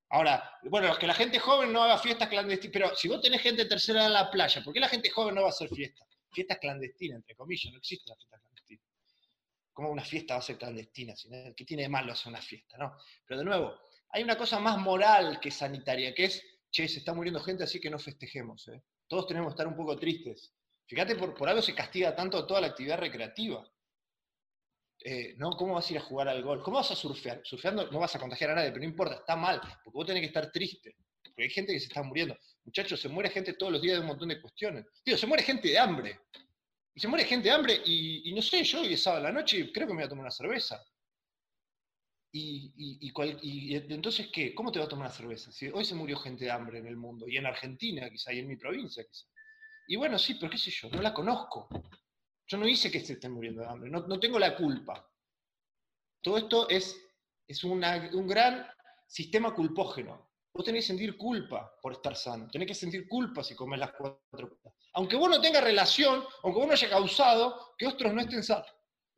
Ahora, 0.09 0.59
bueno, 0.63 0.93
que 0.97 1.07
la 1.07 1.13
gente 1.13 1.39
joven 1.39 1.71
no 1.71 1.83
haga 1.83 1.97
fiestas 1.99 2.27
clandestinas, 2.27 2.73
pero 2.73 2.95
si 2.97 3.07
vos 3.07 3.21
tenés 3.21 3.41
gente 3.41 3.63
de 3.63 3.69
tercera 3.69 3.99
edad 3.99 4.07
en 4.07 4.13
la 4.13 4.29
playa, 4.29 4.61
¿por 4.61 4.73
qué 4.73 4.81
la 4.81 4.89
gente 4.89 5.09
joven 5.09 5.35
no 5.35 5.43
va 5.43 5.47
a 5.47 5.51
hacer 5.51 5.69
fiestas? 5.69 6.05
Fiestas 6.33 6.57
clandestinas, 6.57 7.15
entre 7.15 7.33
comillas, 7.33 7.71
no 7.71 7.77
existe 7.77 8.09
la 8.09 8.17
fiesta 8.17 8.33
¿Cómo 9.73 9.89
una 9.89 10.03
fiesta 10.03 10.35
va 10.35 10.39
a 10.39 10.43
ser 10.43 10.57
clandestina? 10.57 11.13
¿Qué 11.55 11.65
tiene 11.65 11.83
de 11.83 11.89
malo 11.89 12.13
hacer 12.13 12.29
una 12.29 12.41
fiesta? 12.41 12.77
¿no? 12.77 12.95
Pero 13.25 13.39
de 13.39 13.45
nuevo, 13.45 13.79
hay 14.09 14.23
una 14.23 14.37
cosa 14.37 14.59
más 14.59 14.77
moral 14.77 15.39
que 15.39 15.49
sanitaria, 15.49 16.13
que 16.13 16.25
es, 16.25 16.43
che, 16.69 16.87
se 16.87 16.99
está 16.99 17.13
muriendo 17.13 17.41
gente, 17.41 17.63
así 17.63 17.79
que 17.79 17.89
no 17.89 17.97
festejemos. 17.97 18.67
¿eh? 18.67 18.83
Todos 19.07 19.27
tenemos 19.27 19.49
que 19.49 19.53
estar 19.53 19.67
un 19.67 19.75
poco 19.75 19.97
tristes. 19.97 20.53
Fíjate, 20.85 21.15
por, 21.15 21.49
algo 21.49 21.61
se 21.61 21.73
castiga 21.73 22.15
tanto 22.15 22.45
toda 22.45 22.61
la 22.61 22.67
actividad 22.67 22.99
recreativa. 22.99 23.67
Eh, 24.99 25.33
¿no? 25.37 25.51
¿Cómo 25.57 25.73
vas 25.73 25.89
a 25.89 25.93
ir 25.93 25.99
a 25.99 26.03
jugar 26.03 26.29
al 26.29 26.43
golf? 26.43 26.63
¿Cómo 26.63 26.77
vas 26.77 26.91
a 26.91 26.95
surfear? 26.95 27.41
Surfeando 27.43 27.91
no 27.91 27.99
vas 27.99 28.15
a 28.15 28.19
contagiar 28.19 28.51
a 28.51 28.55
nadie, 28.55 28.69
pero 28.69 28.83
no 28.83 28.89
importa, 28.89 29.15
está 29.15 29.35
mal, 29.35 29.59
porque 29.83 29.97
vos 29.97 30.05
tenés 30.05 30.21
que 30.21 30.27
estar 30.27 30.51
triste, 30.51 30.95
porque 31.23 31.43
hay 31.43 31.49
gente 31.49 31.73
que 31.73 31.79
se 31.79 31.87
está 31.87 32.03
muriendo. 32.03 32.37
Muchachos, 32.63 33.01
se 33.01 33.09
muere 33.09 33.29
gente 33.29 33.53
todos 33.53 33.71
los 33.71 33.81
días 33.81 33.95
de 33.95 34.01
un 34.01 34.07
montón 34.07 34.29
de 34.29 34.39
cuestiones. 34.39 34.85
Tío, 35.03 35.17
se 35.17 35.27
muere 35.27 35.43
gente 35.43 35.67
de 35.67 35.79
hambre. 35.79 36.19
Y 36.95 36.99
se 36.99 37.07
muere 37.07 37.25
gente 37.25 37.49
de 37.49 37.55
hambre 37.55 37.81
y, 37.85 38.31
no 38.33 38.41
sé, 38.41 38.63
yo 38.63 38.81
hoy 38.81 38.93
es 38.93 39.03
sábado 39.03 39.23
la 39.23 39.31
noche 39.31 39.71
creo 39.71 39.87
que 39.87 39.93
me 39.93 40.01
voy 40.01 40.05
a 40.05 40.09
tomar 40.09 40.23
una 40.23 40.31
cerveza. 40.31 40.83
Y, 42.31 43.11
entonces, 43.93 44.29
¿qué? 44.31 44.53
¿Cómo 44.55 44.71
te 44.71 44.79
va 44.79 44.85
a 44.85 44.87
tomar 44.87 45.07
una 45.07 45.15
cerveza? 45.15 45.51
Si 45.51 45.67
hoy 45.69 45.85
se 45.85 45.95
murió 45.95 46.17
gente 46.17 46.45
de 46.45 46.51
hambre 46.51 46.79
en 46.79 46.87
el 46.87 46.95
mundo, 46.95 47.27
y 47.27 47.37
en 47.37 47.45
Argentina 47.45 48.09
quizá, 48.09 48.33
y 48.33 48.39
en 48.39 48.47
mi 48.47 48.55
provincia 48.55 49.03
quizá. 49.03 49.27
Y 49.87 49.95
bueno, 49.95 50.17
sí, 50.17 50.35
pero 50.35 50.51
qué 50.51 50.57
sé 50.57 50.71
yo, 50.71 50.89
no 50.89 51.01
la 51.01 51.13
conozco. 51.13 51.67
Yo 52.47 52.57
no 52.57 52.67
hice 52.67 52.91
que 52.91 52.99
se 52.99 53.13
estén 53.13 53.31
muriendo 53.31 53.61
de 53.61 53.67
hambre, 53.67 53.89
no, 53.89 54.19
tengo 54.19 54.39
la 54.39 54.55
culpa. 54.55 55.07
Todo 56.21 56.37
esto 56.37 56.69
es, 56.69 56.99
es 57.47 57.63
un 57.63 58.27
gran 58.27 58.67
sistema 59.07 59.53
culpógeno. 59.53 60.32
Vos 60.53 60.63
tenés 60.63 60.83
que 60.83 60.87
sentir 60.87 61.17
culpa 61.17 61.73
por 61.81 61.93
estar 61.93 62.15
sano, 62.15 62.47
tenés 62.51 62.67
que 62.67 62.75
sentir 62.75 63.07
culpa 63.07 63.43
si 63.43 63.55
comes 63.55 63.79
las 63.79 63.91
cuatro 63.93 64.49
comidas. 64.49 64.73
Aunque 64.93 65.15
vos 65.15 65.29
no 65.29 65.41
tengas 65.41 65.63
relación, 65.63 66.23
aunque 66.43 66.59
vos 66.59 66.67
no 66.67 66.73
haya 66.73 66.89
causado 66.89 67.73
que 67.77 67.87
otros 67.87 68.13
no 68.13 68.21
estén 68.21 68.43
sanos, 68.43 68.67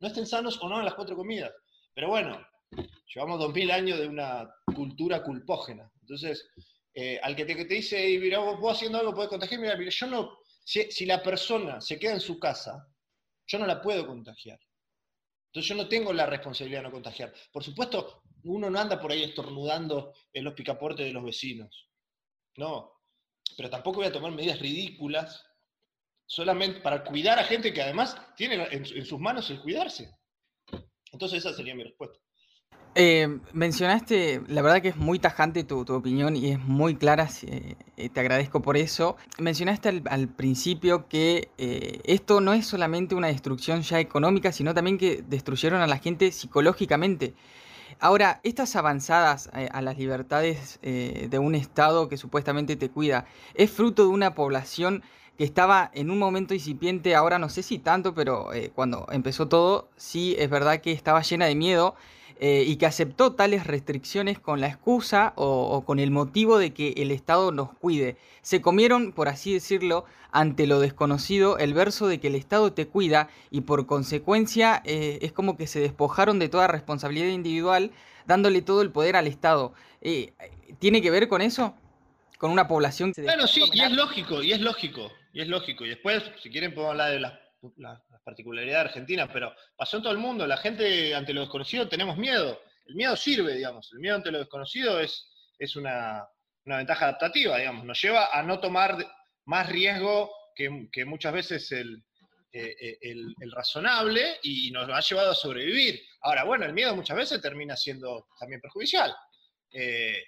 no 0.00 0.08
estén 0.08 0.26
sanos 0.26 0.58
o 0.62 0.68
no 0.68 0.78
en 0.78 0.86
las 0.86 0.94
cuatro 0.94 1.14
comidas. 1.14 1.52
Pero 1.94 2.08
bueno, 2.08 2.40
llevamos 3.14 3.38
dos 3.38 3.52
mil 3.52 3.70
años 3.70 3.98
de 3.98 4.08
una 4.08 4.50
cultura 4.74 5.22
culpógena. 5.22 5.90
Entonces, 6.00 6.48
eh, 6.94 7.20
al 7.22 7.36
que 7.36 7.44
te, 7.44 7.54
dice, 7.64 8.18
mira, 8.18 8.38
vos, 8.38 8.72
haciendo 8.72 8.98
algo 8.98 9.14
podés 9.14 9.28
contagiar, 9.28 9.60
mira, 9.60 9.76
mira 9.76 9.90
yo 9.90 10.06
no, 10.06 10.38
si 10.64 11.04
la 11.04 11.22
persona 11.22 11.82
se 11.82 11.98
queda 11.98 12.12
en 12.12 12.20
su 12.20 12.38
casa, 12.38 12.88
yo 13.46 13.58
no 13.58 13.66
la 13.66 13.82
puedo 13.82 14.06
contagiar. 14.06 14.58
Entonces 15.56 15.68
yo 15.68 15.74
no 15.74 15.88
tengo 15.88 16.12
la 16.12 16.26
responsabilidad 16.26 16.80
de 16.80 16.84
no 16.84 16.92
contagiar. 16.92 17.32
Por 17.52 17.64
supuesto, 17.64 18.22
uno 18.46 18.70
no 18.70 18.78
anda 18.78 19.00
por 19.00 19.12
ahí 19.12 19.22
estornudando 19.22 20.12
en 20.32 20.44
los 20.44 20.54
picaportes 20.54 21.06
de 21.06 21.12
los 21.12 21.24
vecinos. 21.24 21.88
No. 22.56 22.92
Pero 23.56 23.70
tampoco 23.70 23.98
voy 23.98 24.06
a 24.06 24.12
tomar 24.12 24.32
medidas 24.32 24.60
ridículas 24.60 25.44
solamente 26.26 26.80
para 26.80 27.04
cuidar 27.04 27.38
a 27.38 27.44
gente 27.44 27.72
que 27.72 27.82
además 27.82 28.16
tiene 28.36 28.66
en, 28.70 29.04
sus 29.04 29.18
manos 29.18 29.48
el 29.50 29.60
cuidarse. 29.60 30.10
Entonces 31.12 31.38
esa 31.38 31.54
sería 31.54 31.74
mi 31.74 31.84
respuesta. 31.84 32.18
Eh, 32.98 33.40
mencionaste, 33.52 34.40
la 34.48 34.62
verdad 34.62 34.80
que 34.80 34.88
es 34.88 34.96
muy 34.96 35.18
tajante 35.18 35.64
tu, 35.64 35.80
opinión 35.80 36.34
y 36.34 36.52
es 36.52 36.58
muy 36.58 36.96
clara, 36.96 37.28
eh, 37.42 38.08
te 38.08 38.20
agradezco 38.20 38.62
por 38.62 38.76
eso. 38.78 39.16
Mencionaste 39.38 40.02
al, 40.06 40.28
principio 40.28 41.06
que 41.06 41.50
eh, 41.58 42.00
esto 42.04 42.40
no 42.40 42.54
es 42.54 42.66
solamente 42.66 43.14
una 43.14 43.28
destrucción 43.28 43.82
ya 43.82 44.00
económica, 44.00 44.50
sino 44.50 44.72
también 44.72 44.96
que 44.96 45.22
destruyeron 45.28 45.82
a 45.82 45.86
la 45.86 45.98
gente 45.98 46.32
psicológicamente. 46.32 47.34
Ahora, 47.98 48.40
estas 48.42 48.76
avanzadas 48.76 49.50
eh, 49.54 49.68
a 49.72 49.80
las 49.82 49.98
libertades 49.98 50.78
eh, 50.82 51.28
de 51.30 51.38
un 51.38 51.54
Estado 51.54 52.08
que 52.08 52.16
supuestamente 52.16 52.76
te 52.76 52.90
cuida, 52.90 53.26
¿es 53.54 53.70
fruto 53.70 54.02
de 54.02 54.08
una 54.08 54.34
población 54.34 55.02
que 55.36 55.44
estaba 55.44 55.90
en 55.94 56.10
un 56.10 56.18
momento 56.18 56.54
incipiente, 56.54 57.14
ahora 57.14 57.38
no 57.38 57.48
sé 57.48 57.62
si 57.62 57.78
tanto, 57.78 58.14
pero 58.14 58.52
eh, 58.52 58.70
cuando 58.74 59.06
empezó 59.10 59.48
todo, 59.48 59.88
sí 59.96 60.34
es 60.38 60.48
verdad 60.48 60.80
que 60.80 60.92
estaba 60.92 61.20
llena 61.22 61.46
de 61.46 61.54
miedo 61.54 61.94
eh, 62.38 62.64
y 62.66 62.76
que 62.76 62.86
aceptó 62.86 63.32
tales 63.32 63.66
restricciones 63.66 64.38
con 64.38 64.60
la 64.60 64.68
excusa 64.68 65.32
o, 65.36 65.84
con 65.86 65.98
el 65.98 66.10
motivo 66.10 66.58
de 66.58 66.72
que 66.72 66.94
el 66.98 67.10
Estado 67.10 67.52
nos 67.52 67.72
cuide. 67.72 68.16
Se 68.42 68.60
comieron, 68.60 69.12
por 69.12 69.28
así 69.28 69.54
decirlo, 69.54 70.04
ante 70.32 70.66
lo 70.66 70.80
desconocido 70.80 71.56
el 71.58 71.72
verso 71.72 72.08
de 72.08 72.20
que 72.20 72.28
el 72.28 72.34
Estado 72.34 72.72
te 72.72 72.86
cuida 72.86 73.28
y 73.50 73.62
por 73.62 73.86
consecuencia 73.86 74.82
eh, 74.84 75.18
es 75.22 75.32
como 75.32 75.56
que 75.56 75.66
se 75.66 75.80
despojaron 75.80 76.38
de 76.38 76.48
toda 76.48 76.66
responsabilidad 76.66 77.28
individual 77.28 77.90
dándole 78.26 78.60
todo 78.60 78.82
el 78.82 78.90
poder 78.90 79.16
al 79.16 79.26
Estado. 79.26 79.72
¿Tiene 80.78 81.00
que 81.00 81.10
ver 81.10 81.28
con 81.28 81.40
eso? 81.42 81.74
¿Con 82.38 82.50
una 82.50 82.68
población 82.68 83.12
que... 83.12 83.22
Bueno, 83.22 83.46
sí, 83.46 83.62
y 83.72 83.80
es 83.80 83.92
lógico, 83.92 84.42
y 84.42 84.52
es 84.52 84.60
lógico. 84.60 85.10
Y 85.32 85.40
es 85.42 85.48
lógico. 85.48 85.84
Y 85.84 85.90
después, 85.90 86.22
si 86.42 86.50
quieren, 86.50 86.74
podemos 86.74 86.92
hablar 86.92 87.12
de 87.12 87.20
las, 87.20 87.32
de 88.34 88.76
Argentina, 88.76 89.28
pero 89.32 89.54
pasó 89.76 89.98
en 89.98 90.02
todo 90.02 90.12
el 90.12 90.18
mundo. 90.18 90.46
La 90.46 90.56
gente 90.56 91.14
ante 91.14 91.32
lo 91.32 91.42
desconocido 91.42 91.88
tenemos 91.88 92.16
miedo. 92.16 92.60
El 92.86 92.96
miedo 92.96 93.16
sirve, 93.16 93.54
digamos. 93.54 93.92
El 93.92 94.00
miedo 94.00 94.16
ante 94.16 94.30
lo 94.30 94.38
desconocido 94.38 95.00
es, 95.00 95.28
es 95.58 95.76
una, 95.76 96.26
ventaja 96.64 97.04
adaptativa, 97.06 97.58
digamos. 97.58 97.84
Nos 97.84 98.00
lleva 98.00 98.30
a 98.32 98.42
no 98.42 98.58
tomar 98.58 98.96
más 99.44 99.68
riesgo 99.68 100.30
que, 100.54 101.04
muchas 101.04 101.32
veces 101.32 101.70
eh, 101.70 101.84
eh, 102.52 102.98
el, 103.00 103.34
el, 103.40 103.52
razonable 103.52 104.38
y 104.42 104.70
nos 104.70 104.88
ha 104.88 105.00
llevado 105.00 105.30
a 105.30 105.34
sobrevivir. 105.34 106.02
Ahora, 106.22 106.44
bueno, 106.44 106.64
el 106.64 106.72
miedo 106.72 106.96
muchas 106.96 107.16
veces 107.16 107.40
termina 107.40 107.76
siendo 107.76 108.26
también 108.40 108.60
perjudicial. 108.60 109.14
Eh, 109.70 110.22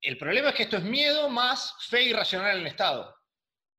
el 0.00 0.18
problema 0.18 0.48
es 0.48 0.54
que 0.56 0.62
esto 0.64 0.78
es 0.78 0.82
miedo 0.82 1.28
más 1.28 1.74
fe 1.88 2.02
irracional 2.02 2.56
en 2.56 2.62
el 2.62 2.66
Estado. 2.66 3.14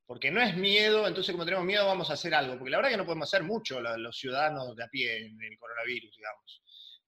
Porque 0.06 0.32
no 0.32 0.42
es 0.42 0.56
miedo, 0.56 1.08
entonces 1.08 1.32
como 1.32 1.46
tenemos 1.46 1.66
miedo 1.66 1.86
vamos 1.86 2.10
a 2.10 2.14
hacer 2.14 2.34
algo, 2.36 2.58
porque 2.58 2.72
la 2.72 2.78
verdad 2.78 2.92
es 2.92 2.94
que 2.96 3.02
no 3.02 3.06
podemos 3.06 3.30
hacer 3.30 3.44
mucho 3.44 3.80
los 3.80 4.18
ciudadanos 4.18 4.76
de 4.76 4.84
a 4.84 4.88
pie 4.88 5.18
en 5.18 5.42
el 5.42 5.58
coronavirus, 5.58 6.16
digamos. 6.16 6.62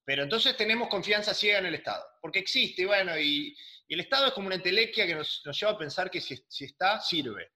Pero 0.06 0.24
entonces 0.24 0.56
tenemos 0.56 0.88
confianza 0.88 1.34
ciega 1.34 1.60
en 1.60 1.66
el 1.66 1.76
Estado, 1.76 2.06
porque 2.22 2.40
existe, 2.40 2.86
bueno, 2.86 3.20
y, 3.20 3.56
el 3.88 4.00
Estado 4.00 4.28
es 4.28 4.34
como 4.34 4.48
una 4.48 4.56
entelequia 4.56 5.06
que 5.06 5.16
nos, 5.16 5.44
lleva 5.44 5.74
a 5.74 5.78
pensar 5.78 6.10
que 6.10 6.22
si, 6.22 6.44
está, 6.60 7.00
sirve. 7.00 7.52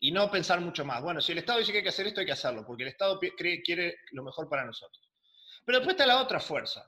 Y 0.00 0.12
no 0.12 0.30
pensar 0.30 0.60
mucho 0.60 0.84
más. 0.84 1.00
Bueno, 1.02 1.22
si 1.22 1.32
el 1.32 1.38
Estado 1.38 1.60
dice 1.60 1.72
que 1.72 1.78
hay 1.78 1.84
que 1.84 1.88
hacer 1.88 2.06
esto, 2.06 2.20
hay 2.20 2.26
que 2.26 2.32
hacerlo, 2.32 2.64
porque 2.66 2.82
el 2.82 2.90
Estado 2.90 3.18
quiere 3.64 3.96
lo 4.12 4.22
mejor 4.22 4.48
para 4.48 4.64
nosotros. 4.64 5.10
Pero 5.64 5.78
después 5.78 5.94
está 5.94 6.04
la 6.06 6.20
otra 6.20 6.40
fuerza, 6.40 6.84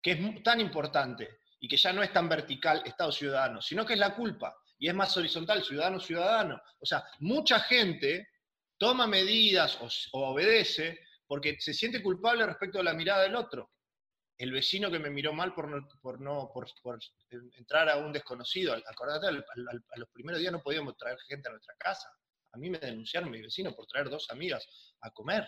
que 0.00 0.12
es 0.12 0.42
tan 0.44 0.60
importante 0.60 1.40
y 1.58 1.68
que 1.68 1.76
ya 1.76 1.92
no 1.92 2.02
es 2.02 2.12
tan 2.12 2.28
vertical 2.28 2.82
Estado-ciudadano, 2.84 3.60
sino 3.60 3.84
que 3.84 3.94
es 3.94 3.98
la 3.98 4.14
culpa 4.14 4.56
y 4.80 4.88
es 4.88 4.94
más 4.94 5.14
horizontal, 5.16 5.62
ciudadano-ciudadano. 5.62 6.60
O 6.80 6.86
sea, 6.86 7.04
mucha 7.20 7.60
gente 7.60 8.28
toma 8.78 9.06
medidas 9.06 9.78
o, 10.12 10.30
obedece 10.30 10.98
porque 11.26 11.56
se 11.60 11.74
siente 11.74 12.02
culpable 12.02 12.46
respecto 12.46 12.80
a 12.80 12.82
la 12.82 12.94
mirada 12.94 13.22
del 13.22 13.36
otro. 13.36 13.70
El 14.38 14.52
vecino 14.52 14.90
que 14.90 14.98
me 14.98 15.10
miró 15.10 15.34
mal 15.34 15.52
por 15.52 15.68
no, 15.68 15.86
por, 16.00 16.18
no, 16.18 16.50
por, 16.52 16.66
entrar 17.58 17.90
a 17.90 17.98
un 17.98 18.10
desconocido. 18.10 18.74
Acordate, 18.74 19.26
a 19.26 19.98
los 19.98 20.08
primeros 20.14 20.40
días 20.40 20.50
no 20.50 20.62
podíamos 20.62 20.96
traer 20.96 21.18
gente 21.28 21.50
a 21.50 21.52
nuestra 21.52 21.74
casa. 21.78 22.10
A 22.52 22.56
mí 22.56 22.70
me 22.70 22.78
denunciaron 22.78 23.30
mi 23.30 23.42
vecino 23.42 23.74
por 23.74 23.86
traer 23.86 24.08
dos 24.08 24.30
amigas 24.30 24.66
a 25.02 25.10
comer. 25.10 25.46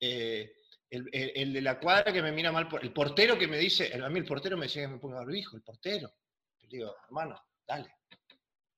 Eh, 0.00 0.52
el, 0.90 1.52
de 1.52 1.62
la 1.62 1.78
cuadra 1.78 2.12
que 2.12 2.22
me 2.22 2.32
mira 2.32 2.50
mal, 2.50 2.68
el 2.82 2.92
portero 2.92 3.38
que 3.38 3.46
me 3.46 3.58
dice, 3.58 3.92
a 3.94 4.08
mí 4.08 4.18
el 4.18 4.26
portero 4.26 4.56
me 4.56 4.66
decía 4.66 4.82
que 4.82 4.88
me 4.88 4.98
ponga 4.98 5.18
barbijo, 5.18 5.56
el 5.56 5.62
portero. 5.62 6.12
Le 6.60 6.68
digo, 6.68 6.96
hermano, 7.06 7.40
dale, 7.66 7.94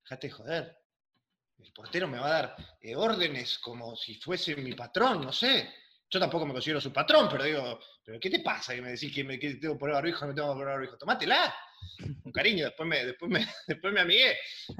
Déjate 0.08 0.30
joder. 0.30 0.78
El 1.58 1.72
portero 1.72 2.06
me 2.06 2.20
va 2.20 2.26
a 2.26 2.42
dar 2.42 2.56
eh, 2.80 2.94
órdenes 2.94 3.58
como 3.58 3.96
si 3.96 4.14
fuese 4.20 4.54
mi 4.54 4.72
patrón, 4.72 5.22
no 5.22 5.32
sé. 5.32 5.68
Yo 6.08 6.20
tampoco 6.20 6.46
me 6.46 6.52
considero 6.52 6.80
su 6.80 6.92
patrón, 6.92 7.26
pero 7.28 7.42
digo, 7.42 7.80
¿pero 8.04 8.20
qué 8.20 8.30
te 8.30 8.38
pasa 8.38 8.72
que 8.72 8.82
me 8.82 8.90
decís 8.90 9.12
que, 9.12 9.24
me, 9.24 9.36
que 9.36 9.54
tengo 9.56 9.74
que 9.74 9.80
poner 9.80 9.96
barbijo 9.96 10.24
no 10.24 10.32
tengo 10.34 10.52
que 10.52 10.60
poner 10.60 10.74
barbijo? 10.74 10.96
Tomátela. 10.96 11.52
Con 12.22 12.30
cariño, 12.30 12.66
después 12.66 12.88
me, 12.88 13.04
después 13.04 13.28
me, 13.28 13.44
después 13.66 13.92
me 13.92 14.00
amigué. 14.00 14.38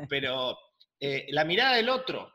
Pero 0.08 0.56
eh, 1.00 1.26
la 1.30 1.44
mirada 1.44 1.74
del 1.74 1.88
otro. 1.88 2.32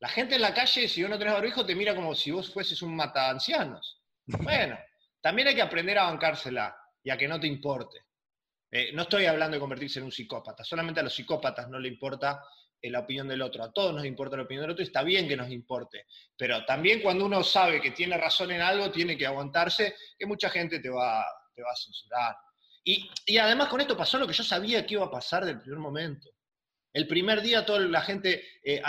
La 0.00 0.10
gente 0.10 0.34
en 0.34 0.42
la 0.42 0.52
calle, 0.52 0.86
si 0.86 1.00
vos 1.00 1.10
no 1.10 1.18
tenés 1.18 1.32
barbijo, 1.32 1.64
te 1.64 1.74
mira 1.74 1.94
como 1.94 2.14
si 2.14 2.30
vos 2.30 2.52
fueses 2.52 2.82
un 2.82 2.94
mata 2.94 3.30
ancianos. 3.30 4.02
Bueno, 4.26 4.78
también 5.22 5.48
hay 5.48 5.54
que 5.54 5.62
aprender 5.62 5.98
a 5.98 6.04
bancársela 6.04 6.76
y 7.02 7.08
a 7.08 7.16
que 7.16 7.26
no 7.26 7.40
te 7.40 7.46
importe. 7.46 8.00
Eh, 8.70 8.90
no 8.92 9.02
estoy 9.02 9.26
hablando 9.26 9.54
de 9.56 9.60
convertirse 9.60 9.98
en 9.98 10.06
un 10.06 10.12
psicópata, 10.12 10.64
solamente 10.64 11.00
a 11.00 11.02
los 11.02 11.14
psicópatas 11.14 11.68
no 11.68 11.78
le 11.78 11.88
importa 11.88 12.42
eh, 12.80 12.90
la 12.90 13.00
opinión 13.00 13.28
del 13.28 13.42
otro, 13.42 13.62
a 13.62 13.72
todos 13.72 13.94
nos 13.94 14.04
importa 14.04 14.36
la 14.36 14.42
opinión 14.42 14.62
del 14.62 14.72
otro 14.72 14.82
y 14.82 14.86
está 14.86 15.02
bien 15.02 15.28
que 15.28 15.36
nos 15.36 15.50
importe, 15.50 16.06
pero 16.36 16.64
también 16.64 17.00
cuando 17.00 17.24
uno 17.24 17.42
sabe 17.42 17.80
que 17.80 17.92
tiene 17.92 18.16
razón 18.18 18.50
en 18.50 18.60
algo, 18.60 18.90
tiene 18.90 19.16
que 19.16 19.26
aguantarse, 19.26 19.94
que 20.18 20.26
mucha 20.26 20.50
gente 20.50 20.80
te 20.80 20.90
va, 20.90 21.18
va 21.18 21.72
a 21.72 21.76
censurar. 21.76 22.34
Y, 22.84 23.38
además 23.38 23.68
con 23.68 23.80
esto 23.80 23.96
pasó 23.96 24.18
lo 24.18 24.26
que 24.26 24.34
yo 24.34 24.44
sabía 24.44 24.84
que 24.84 24.94
iba 24.94 25.06
a 25.06 25.10
pasar 25.10 25.44
del 25.44 25.58
primer 25.58 25.78
momento. 25.78 26.28
El 26.92 27.08
primer 27.08 27.40
día 27.40 27.64
toda 27.64 27.80
la 27.80 28.02
gente 28.02 28.44
eh, 28.62 28.82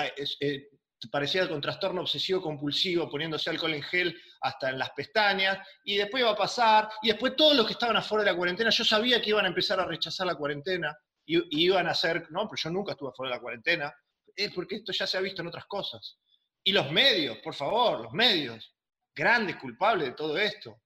parecía 1.09 1.47
con 1.47 1.61
trastorno 1.61 2.01
obsesivo 2.01 2.41
compulsivo, 2.41 3.09
poniéndose 3.09 3.49
alcohol 3.49 3.73
en 3.73 3.83
gel 3.83 4.19
hasta 4.41 4.69
en 4.69 4.79
las 4.79 4.91
pestañas, 4.91 5.59
y 5.83 5.97
después 5.97 6.21
iba 6.21 6.31
a 6.31 6.35
pasar, 6.35 6.89
y 7.01 7.09
después 7.09 7.35
todos 7.35 7.55
los 7.55 7.65
que 7.65 7.73
estaban 7.73 7.97
afuera 7.97 8.23
de 8.23 8.31
la 8.31 8.37
cuarentena, 8.37 8.69
yo 8.69 8.83
sabía 8.83 9.21
que 9.21 9.29
iban 9.29 9.45
a 9.45 9.49
empezar 9.49 9.79
a 9.79 9.85
rechazar 9.85 10.27
la 10.27 10.35
cuarentena, 10.35 10.95
y, 11.25 11.65
iban 11.65 11.87
a 11.87 11.91
hacer, 11.91 12.27
no, 12.31 12.47
pero 12.47 12.61
yo 12.61 12.69
nunca 12.69 12.91
estuve 12.91 13.09
afuera 13.09 13.31
de 13.31 13.37
la 13.37 13.41
cuarentena, 13.41 13.93
es 14.35 14.51
porque 14.53 14.75
esto 14.75 14.91
ya 14.91 15.07
se 15.07 15.17
ha 15.17 15.21
visto 15.21 15.41
en 15.41 15.47
otras 15.47 15.65
cosas. 15.65 16.19
Y 16.63 16.71
los 16.71 16.91
medios, 16.91 17.37
por 17.39 17.53
favor, 17.53 18.01
los 18.01 18.13
medios, 18.13 18.75
grandes 19.15 19.55
culpables 19.57 20.09
de 20.09 20.13
todo 20.13 20.37
esto, 20.37 20.81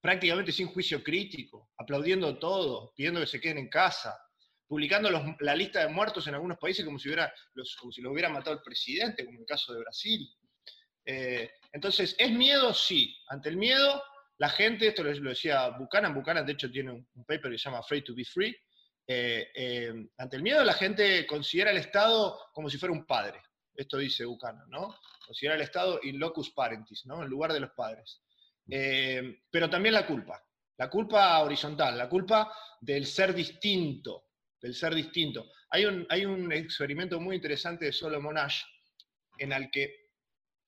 prácticamente 0.00 0.52
sin 0.52 0.68
juicio 0.68 1.02
crítico, 1.02 1.70
aplaudiendo 1.76 2.38
todo, 2.38 2.92
pidiendo 2.94 3.20
que 3.20 3.26
se 3.26 3.40
queden 3.40 3.58
en 3.58 3.68
casa, 3.68 4.18
publicando 4.68 5.10
la 5.40 5.56
lista 5.56 5.80
de 5.80 5.88
muertos 5.88 6.26
en 6.26 6.34
algunos 6.34 6.58
países 6.58 6.84
como 6.84 6.98
si, 6.98 7.08
hubiera, 7.08 7.32
los, 7.54 7.76
si 7.90 8.02
lo 8.02 8.12
hubiera 8.12 8.28
matado 8.28 8.54
el 8.54 8.62
presidente, 8.62 9.24
como 9.24 9.36
en 9.36 9.42
el 9.42 9.46
caso 9.46 9.72
de 9.72 9.80
Brasil. 9.80 10.30
Eh, 11.06 11.50
entonces, 11.72 12.14
¿es 12.18 12.30
miedo? 12.30 12.74
Sí. 12.74 13.16
Ante 13.28 13.48
el 13.48 13.56
miedo, 13.56 14.02
la 14.36 14.50
gente, 14.50 14.88
esto 14.88 15.02
lo, 15.02 15.30
decía 15.30 15.70
Buchanan, 15.70 16.14
Buchanan 16.14 16.44
de 16.44 16.52
hecho 16.52 16.70
tiene 16.70 16.92
un, 16.92 17.08
paper 17.26 17.50
que 17.50 17.58
se 17.58 17.64
llama 17.64 17.78
Afraid 17.78 18.04
to 18.04 18.14
be 18.14 18.24
Free, 18.26 18.54
eh, 19.06 19.50
eh, 19.54 19.94
ante 20.18 20.36
el 20.36 20.42
miedo 20.42 20.62
la 20.62 20.74
gente 20.74 21.26
considera 21.26 21.70
el 21.70 21.78
Estado 21.78 22.38
como 22.52 22.68
si 22.68 22.76
fuera 22.76 22.92
un 22.92 23.06
padre. 23.06 23.40
Esto 23.74 23.96
dice 23.96 24.26
Buchanan, 24.26 24.68
¿no? 24.68 24.94
Considera 25.24 25.54
el 25.54 25.62
Estado 25.62 25.98
in 26.02 26.18
locus 26.18 26.50
parentis, 26.50 27.06
¿no? 27.06 27.22
En 27.22 27.28
lugar 27.30 27.54
de 27.54 27.60
los 27.60 27.70
padres. 27.70 28.20
pero 28.66 29.70
también 29.70 29.94
la 29.94 30.06
culpa. 30.06 30.44
La 30.76 30.90
culpa 30.90 31.40
horizontal, 31.40 31.96
la 31.96 32.08
culpa 32.08 32.52
del 32.80 33.06
ser 33.06 33.34
distinto, 33.34 34.27
del 34.60 34.74
ser 34.74 34.94
distinto. 34.94 35.50
Hay 35.70 35.84
un, 35.84 36.06
hay 36.08 36.24
un 36.24 36.52
experimento 36.52 37.20
muy 37.20 37.36
interesante 37.36 37.86
de 37.86 37.92
Solomon 37.92 38.38
Ash 38.38 38.62
en 39.38 39.52
el 39.52 39.70
que, 39.70 39.84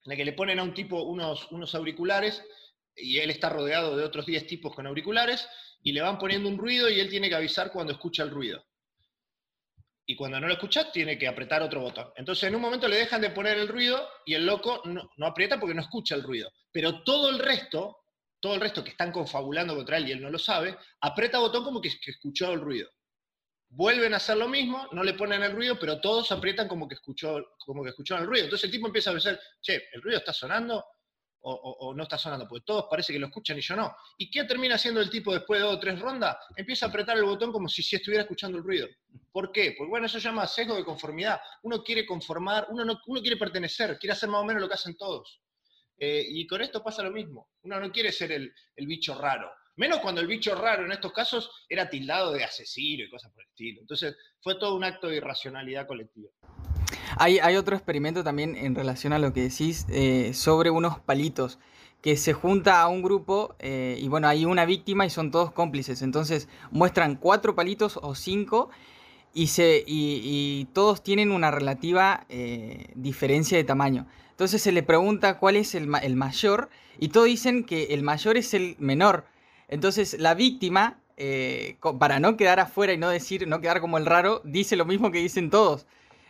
en 0.04 0.12
el 0.12 0.16
que 0.16 0.24
le 0.24 0.32
ponen 0.32 0.58
a 0.58 0.62
un 0.62 0.74
tipo 0.74 1.02
unos, 1.02 1.50
unos 1.50 1.74
auriculares 1.74 2.42
y 2.96 3.18
él 3.18 3.30
está 3.30 3.48
rodeado 3.48 3.96
de 3.96 4.04
otros 4.04 4.26
10 4.26 4.46
tipos 4.46 4.74
con 4.74 4.86
auriculares 4.86 5.48
y 5.82 5.92
le 5.92 6.02
van 6.02 6.18
poniendo 6.18 6.48
un 6.48 6.58
ruido 6.58 6.88
y 6.88 7.00
él 7.00 7.08
tiene 7.08 7.28
que 7.28 7.34
avisar 7.34 7.72
cuando 7.72 7.92
escucha 7.92 8.22
el 8.22 8.30
ruido. 8.30 8.64
Y 10.06 10.16
cuando 10.16 10.40
no 10.40 10.48
lo 10.48 10.54
escucha, 10.54 10.90
tiene 10.90 11.16
que 11.16 11.28
apretar 11.28 11.62
otro 11.62 11.82
botón. 11.82 12.10
Entonces, 12.16 12.44
en 12.48 12.56
un 12.56 12.60
momento 12.60 12.88
le 12.88 12.96
dejan 12.96 13.20
de 13.20 13.30
poner 13.30 13.58
el 13.58 13.68
ruido 13.68 14.08
y 14.26 14.34
el 14.34 14.44
loco 14.44 14.82
no, 14.84 15.08
no 15.16 15.26
aprieta 15.26 15.58
porque 15.58 15.74
no 15.74 15.82
escucha 15.82 16.16
el 16.16 16.24
ruido. 16.24 16.50
Pero 16.72 17.04
todo 17.04 17.30
el 17.30 17.38
resto, 17.38 17.98
todo 18.40 18.54
el 18.54 18.60
resto 18.60 18.82
que 18.82 18.90
están 18.90 19.12
confabulando 19.12 19.76
contra 19.76 19.98
él 19.98 20.08
y 20.08 20.12
él 20.12 20.20
no 20.20 20.30
lo 20.30 20.38
sabe, 20.38 20.76
aprieta 21.00 21.38
botón 21.38 21.62
como 21.62 21.80
que 21.80 21.88
escuchó 21.88 22.52
el 22.52 22.60
ruido 22.60 22.90
vuelven 23.70 24.12
a 24.12 24.16
hacer 24.16 24.36
lo 24.36 24.48
mismo, 24.48 24.88
no 24.92 25.02
le 25.02 25.14
ponen 25.14 25.42
el 25.42 25.52
ruido, 25.52 25.78
pero 25.78 26.00
todos 26.00 26.30
aprietan 26.32 26.66
como 26.66 26.88
que, 26.88 26.94
escuchó, 26.94 27.54
como 27.64 27.82
que 27.84 27.90
escucharon 27.90 28.24
el 28.24 28.28
ruido. 28.28 28.44
Entonces 28.44 28.64
el 28.64 28.70
tipo 28.72 28.88
empieza 28.88 29.10
a 29.10 29.12
pensar, 29.14 29.40
che, 29.60 29.88
¿el 29.92 30.02
ruido 30.02 30.18
está 30.18 30.32
sonando 30.32 30.84
o, 31.42 31.94
no 31.94 32.02
está 32.02 32.18
sonando? 32.18 32.48
Porque 32.48 32.64
todos 32.66 32.86
parece 32.90 33.12
que 33.12 33.18
lo 33.18 33.28
escuchan 33.28 33.56
y 33.58 33.60
yo 33.60 33.76
no. 33.76 33.94
¿Y 34.18 34.28
qué 34.28 34.44
termina 34.44 34.74
haciendo 34.74 35.00
el 35.00 35.08
tipo 35.08 35.32
después 35.32 35.60
de 35.60 35.66
dos 35.66 35.76
o 35.76 35.80
tres 35.80 35.98
rondas? 36.00 36.36
Empieza 36.56 36.86
a 36.86 36.88
apretar 36.88 37.16
el 37.16 37.24
botón 37.24 37.52
como 37.52 37.68
si, 37.68 37.82
si 37.82 37.96
estuviera 37.96 38.22
escuchando 38.22 38.58
el 38.58 38.64
ruido. 38.64 38.88
¿Por 39.30 39.52
qué? 39.52 39.74
Porque 39.78 39.88
bueno, 39.88 40.06
eso 40.06 40.18
se 40.18 40.28
llama 40.28 40.46
sesgo 40.48 40.74
de 40.74 40.84
conformidad. 40.84 41.40
Uno 41.62 41.82
quiere 41.84 42.04
conformar, 42.04 42.66
uno, 42.70 42.84
no, 42.84 43.00
uno 43.06 43.20
quiere 43.20 43.36
pertenecer, 43.36 43.98
quiere 43.98 44.12
hacer 44.12 44.28
más 44.28 44.42
o 44.42 44.44
menos 44.44 44.60
lo 44.60 44.68
que 44.68 44.74
hacen 44.74 44.96
todos. 44.96 45.40
Eh, 45.96 46.26
y 46.28 46.46
con 46.46 46.60
esto 46.60 46.82
pasa 46.82 47.04
lo 47.04 47.12
mismo. 47.12 47.50
Uno 47.62 47.78
no 47.78 47.92
quiere 47.92 48.10
ser 48.10 48.32
el, 48.32 48.52
el 48.74 48.86
bicho 48.86 49.14
raro. 49.14 49.48
Menos 49.76 49.98
cuando 50.00 50.20
el 50.20 50.26
bicho 50.26 50.54
raro 50.54 50.84
en 50.84 50.92
estos 50.92 51.12
casos 51.12 51.50
era 51.68 51.88
tildado 51.88 52.32
de 52.32 52.44
asesino 52.44 53.04
y 53.04 53.10
cosas 53.10 53.32
por 53.32 53.42
el 53.42 53.48
estilo. 53.48 53.80
Entonces 53.80 54.16
fue 54.42 54.56
todo 54.58 54.76
un 54.76 54.84
acto 54.84 55.08
de 55.08 55.16
irracionalidad 55.16 55.86
colectiva. 55.86 56.30
Hay, 57.16 57.56
otro 57.56 57.76
experimento 57.76 58.22
también 58.22 58.56
en 58.56 58.74
relación 58.74 59.12
a 59.12 59.18
lo 59.18 59.32
que 59.32 59.42
decís 59.42 59.86
eh, 59.90 60.32
sobre 60.34 60.70
unos 60.70 61.00
palitos 61.00 61.58
que 62.02 62.16
se 62.16 62.32
junta 62.32 62.80
a 62.80 62.88
un 62.88 63.02
grupo 63.02 63.54
eh, 63.58 63.98
y 64.00 64.08
bueno, 64.08 64.28
hay 64.28 64.44
una 64.44 64.64
víctima 64.64 65.04
y 65.06 65.10
son 65.10 65.30
todos 65.30 65.52
cómplices. 65.52 66.02
Entonces 66.02 66.48
muestran 66.70 67.16
cuatro 67.16 67.54
palitos 67.54 67.98
o 68.02 68.14
cinco 68.14 68.70
y, 69.34 69.48
se, 69.48 69.84
y, 69.86 70.66
todos 70.72 71.02
tienen 71.02 71.30
una 71.30 71.50
relativa 71.50 72.24
eh, 72.28 72.90
diferencia 72.94 73.56
de 73.58 73.64
tamaño. 73.64 74.06
Entonces 74.30 74.62
se 74.62 74.72
le 74.72 74.82
pregunta 74.82 75.38
cuál 75.38 75.56
es 75.56 75.74
el, 75.74 75.86
mayor 75.86 76.70
y 76.98 77.08
todos 77.08 77.26
dicen 77.26 77.64
que 77.64 77.84
el 77.90 78.02
mayor 78.02 78.36
es 78.38 78.54
el 78.54 78.76
menor. 78.78 79.26
Entonces 79.70 80.18
la 80.20 80.34
víctima, 80.34 81.00
eh, 81.16 81.78
para 81.98 82.20
no 82.20 82.36
quedar 82.36 82.60
afuera 82.60 82.92
y 82.92 82.98
no 82.98 83.08
decir, 83.08 83.48
no 83.48 83.62
quedar 83.62 83.80
como 83.80 83.96
el 83.96 84.04
raro, 84.04 84.42
dice 84.44 84.76
lo 84.76 84.84
mismo 84.84 85.10
que 85.10 85.18
dicen 85.18 85.48
todos. 85.48 85.86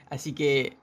Así 0.08 0.32
que 0.32 0.76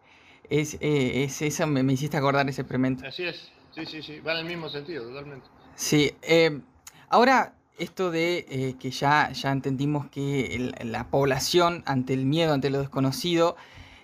es, 0.49 0.77
es 0.81 1.41
eso, 1.41 1.65
me, 1.67 1.83
me 1.83 1.93
hiciste 1.93 2.17
acordar 2.17 2.49
ese 2.49 2.61
experimento. 2.61 3.07
Así 3.07 3.23
es. 3.23 3.51
Sí, 3.77 3.85
sí, 3.85 4.01
sí, 4.01 4.19
va 4.21 4.31
en 4.33 4.39
el 4.39 4.45
mismo 4.45 4.69
sentido, 4.69 5.07
totalmente. 5.07 5.45
Sí, 5.75 6.11
eh, 6.23 6.61
ahora 7.09 7.53
esto 7.77 8.09
de 8.09 8.47
eh, 8.49 8.75
que 8.79 8.89
ya, 8.89 9.31
ya 9.31 9.51
entendimos 9.51 10.09
que 10.09 10.73
la 10.83 11.11
población 11.11 11.83
ante 11.85 12.15
el 12.15 12.25
miedo, 12.25 12.53
ante 12.53 12.71
lo 12.71 12.79
desconocido, 12.79 13.55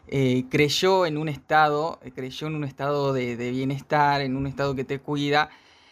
eh, 0.07 0.45
creyó 0.51 1.07
en 1.07 1.17
un 1.17 1.27
estado, 1.27 1.99
creyó 2.13 2.45
en 2.45 2.55
un 2.55 2.65
estado 2.65 3.13
de, 3.13 3.35
bienestar, 3.49 4.21
en 4.21 4.37
un 4.37 4.45
estado 4.45 4.75
que 4.75 4.83
te 4.83 4.99
cuida. 4.99 5.49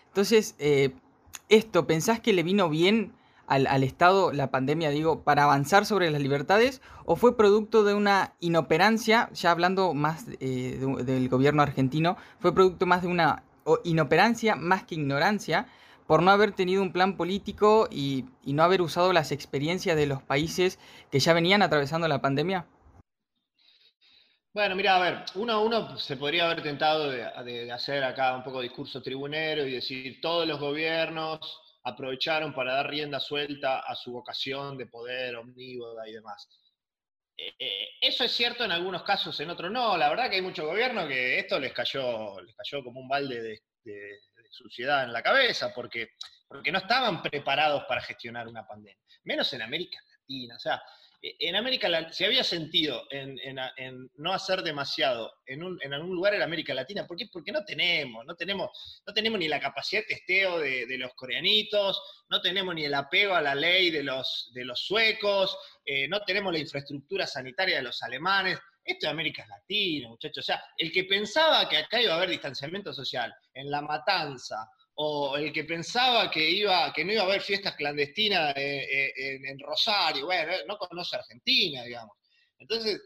Entonces, 0.09 0.55
esto, 1.51 1.85
¿pensás 1.85 2.19
que 2.19 2.33
le 2.33 2.43
vino 2.43 2.69
bien 2.69 3.13
al, 3.45 3.83
Estado 3.83 4.31
la 4.31 4.49
pandemia, 4.49 4.89
digo, 4.89 5.23
para 5.23 5.43
avanzar 5.43 5.85
sobre 5.85 6.09
las 6.09 6.21
libertades? 6.21 6.81
¿O 7.05 7.15
fue 7.15 7.37
producto 7.37 7.83
de 7.83 7.93
una 7.93 8.33
inoperancia, 8.39 9.29
ya 9.33 9.51
hablando 9.51 9.93
más 9.93 10.25
del 10.25 11.29
gobierno 11.29 11.61
argentino, 11.61 12.17
fue 12.39 12.53
producto 12.53 12.85
más 12.85 13.01
de 13.01 13.09
una 13.09 13.43
inoperancia 13.83 14.55
más 14.55 14.83
que 14.83 14.95
ignorancia 14.95 15.67
por 16.07 16.23
no 16.23 16.31
haber 16.31 16.51
tenido 16.51 16.81
un 16.81 16.91
plan 16.91 17.15
político 17.15 17.87
y, 17.91 18.25
no 18.45 18.63
haber 18.63 18.81
usado 18.81 19.13
las 19.13 19.31
experiencias 19.31 19.95
de 19.95 20.07
los 20.07 20.21
países 20.21 20.79
que 21.11 21.19
ya 21.19 21.33
venían 21.33 21.61
atravesando 21.61 22.07
la 22.07 22.21
pandemia? 22.21 22.65
Bueno, 24.53 24.75
mira, 24.75 24.97
a 24.97 24.99
ver, 24.99 25.25
uno, 25.35 25.63
uno 25.63 25.97
se 25.97 26.17
podría 26.17 26.43
haber 26.43 26.61
tentado 26.61 27.09
de, 27.09 27.71
hacer 27.71 28.03
acá 28.03 28.35
un 28.35 28.43
poco 28.43 28.57
de 28.57 28.67
discurso 28.67 29.01
tribunero 29.01 29.65
y 29.65 29.71
decir 29.71 30.19
todos 30.19 30.45
los 30.45 30.59
gobiernos 30.59 31.39
aprovecharon 31.85 32.53
para 32.53 32.73
dar 32.73 32.89
rienda 32.89 33.21
suelta 33.21 33.79
a 33.79 33.95
su 33.95 34.11
vocación 34.11 34.77
de 34.77 34.87
poder 34.87 35.37
omnívoda 35.37 36.05
y 36.07 36.11
demás. 36.11 36.49
Eh, 37.37 37.53
eh, 37.59 37.87
eso 38.01 38.25
es 38.25 38.31
cierto 38.33 38.65
en 38.65 38.73
algunos 38.73 39.03
casos, 39.03 39.39
en 39.39 39.49
otros 39.51 39.71
no. 39.71 39.95
La 39.97 40.09
verdad 40.09 40.29
que 40.29 40.35
hay 40.35 40.41
muchos 40.41 40.65
gobiernos 40.65 41.07
que 41.07 41.39
esto 41.39 41.57
les 41.57 41.71
cayó, 41.71 42.41
les 42.41 42.53
cayó 42.53 42.83
como 42.83 42.99
un 42.99 43.07
balde 43.07 43.41
de, 43.83 44.19
suciedad 44.49 45.05
en 45.05 45.13
la 45.13 45.23
cabeza, 45.23 45.73
porque, 45.73 46.09
porque 46.45 46.73
no 46.73 46.79
estaban 46.79 47.21
preparados 47.21 47.85
para 47.85 48.01
gestionar 48.01 48.49
una 48.49 48.67
pandemia. 48.67 49.01
Menos 49.23 49.53
en 49.53 49.61
América 49.61 49.97
Latina. 50.09 50.57
O 50.57 50.59
sea, 50.59 50.83
en 51.21 51.55
América 51.55 51.87
Latina, 51.87 52.13
si 52.13 52.25
había 52.25 52.43
sentido 52.43 53.03
en, 53.11 53.35
no 54.15 54.33
hacer 54.33 54.63
demasiado 54.63 55.31
en, 55.45 55.93
algún 55.93 56.15
lugar 56.15 56.33
en 56.33 56.41
América 56.41 56.73
Latina, 56.73 57.05
¿por 57.05 57.15
qué? 57.15 57.27
Porque 57.31 57.51
no 57.51 57.63
tenemos, 57.63 58.25
no 58.25 58.35
tenemos, 58.35 59.03
no 59.05 59.13
tenemos 59.13 59.39
ni 59.39 59.47
la 59.47 59.59
capacidad 59.59 60.01
de 60.01 60.15
testeo 60.15 60.59
de, 60.59 60.97
los 60.97 61.13
coreanitos, 61.13 62.01
no 62.29 62.41
tenemos 62.41 62.73
ni 62.73 62.85
el 62.85 62.93
apego 62.95 63.35
a 63.35 63.41
la 63.41 63.53
ley 63.53 63.91
de 63.91 64.03
los, 64.03 64.49
de 64.53 64.65
los 64.65 64.79
suecos, 64.79 65.55
eh, 65.85 66.07
no 66.07 66.21
tenemos 66.21 66.51
la 66.51 66.59
infraestructura 66.59 67.27
sanitaria 67.27 67.77
de 67.77 67.83
los 67.83 68.01
alemanes. 68.01 68.57
Esto 68.83 69.05
es 69.05 69.11
América 69.11 69.45
Latina, 69.47 70.09
muchachos. 70.09 70.43
O 70.43 70.45
sea, 70.45 70.63
el 70.75 70.91
que 70.91 71.03
pensaba 71.03 71.69
que 71.69 71.77
acá 71.77 72.01
iba 72.01 72.13
a 72.13 72.17
haber 72.17 72.29
distanciamiento 72.29 72.91
social 72.93 73.31
en 73.53 73.69
la 73.69 73.83
matanza, 73.83 74.67
o 74.95 75.37
el 75.37 75.51
que 75.53 75.63
pensaba 75.63 76.29
que, 76.29 76.47
iba, 76.49 76.91
que 76.93 77.03
no 77.03 77.13
iba 77.13 77.21
a 77.21 77.25
haber 77.25 77.41
fiestas 77.41 77.75
clandestinas 77.75 78.55
eh, 78.55 79.13
eh, 79.15 79.39
en, 79.43 79.59
Rosario, 79.59 80.25
bueno, 80.25 80.51
no 80.67 80.77
conoce 80.77 81.15
Argentina, 81.15 81.83
digamos. 81.83 82.17
Entonces, 82.59 83.01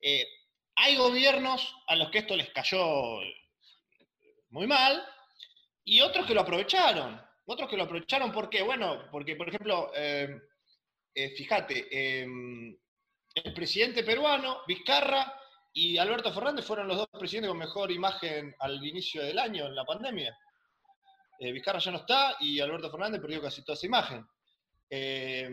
eh, 0.00 0.26
hay 0.76 0.96
gobiernos 0.96 1.74
a 1.88 1.96
los 1.96 2.10
que 2.10 2.18
esto 2.18 2.36
les 2.36 2.50
cayó 2.50 3.20
muy 4.50 4.66
mal 4.66 5.04
y 5.84 6.00
otros 6.00 6.26
que 6.26 6.34
lo 6.34 6.42
aprovecharon. 6.42 7.20
Otros 7.48 7.68
que 7.68 7.76
lo 7.76 7.84
aprovecharon, 7.84 8.32
porque 8.32 8.62
Bueno, 8.62 9.08
porque, 9.10 9.36
por 9.36 9.48
ejemplo, 9.48 9.92
fíjate, 11.14 12.22
el 12.24 13.54
presidente 13.54 14.02
peruano, 14.02 14.62
Vizcarra, 14.66 15.32
y 15.72 15.98
Alberto 15.98 16.32
Fernández 16.32 16.64
fueron 16.64 16.88
los 16.88 16.96
dos 16.96 17.08
presidentes 17.12 17.50
con 17.50 17.58
mejor 17.58 17.92
imagen 17.92 18.54
al 18.60 18.82
inicio 18.82 19.22
del 19.22 19.38
año 19.38 19.66
en 19.66 19.74
la 19.74 19.84
pandemia. 19.84 20.36
Eh, 21.38 21.52
Vizcarra 21.52 21.78
ya 21.78 21.90
no 21.90 21.98
está 21.98 22.36
y 22.40 22.60
Alberto 22.60 22.90
Fernández 22.90 23.20
perdió 23.20 23.42
casi 23.42 23.62
toda 23.62 23.74
esa 23.74 23.86
imagen. 23.86 24.26
Eh, 24.88 25.48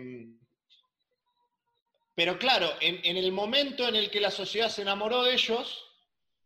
pero 2.15 2.37
claro, 2.37 2.69
en, 2.79 3.17
el 3.17 3.31
momento 3.31 3.87
en 3.87 3.95
el 3.95 4.11
que 4.11 4.21
la 4.21 4.29
sociedad 4.29 4.69
se 4.69 4.83
enamoró 4.83 5.23
de 5.23 5.33
ellos, 5.33 5.83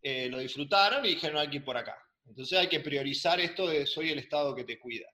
eh, 0.02 0.30
lo 0.30 0.40
disfrutaron 0.40 1.06
y 1.06 1.10
dijeron 1.10 1.38
hay 1.38 1.60
por 1.60 1.78
acá. 1.78 1.98
Entonces 2.26 2.58
hay 2.58 2.68
que 2.68 2.80
priorizar 2.80 3.40
esto 3.40 3.68
de 3.68 3.86
soy 3.86 4.12
el 4.12 4.20
Estado 4.20 4.56
que 4.56 4.64
te 4.64 4.80
cuida. 4.80 5.08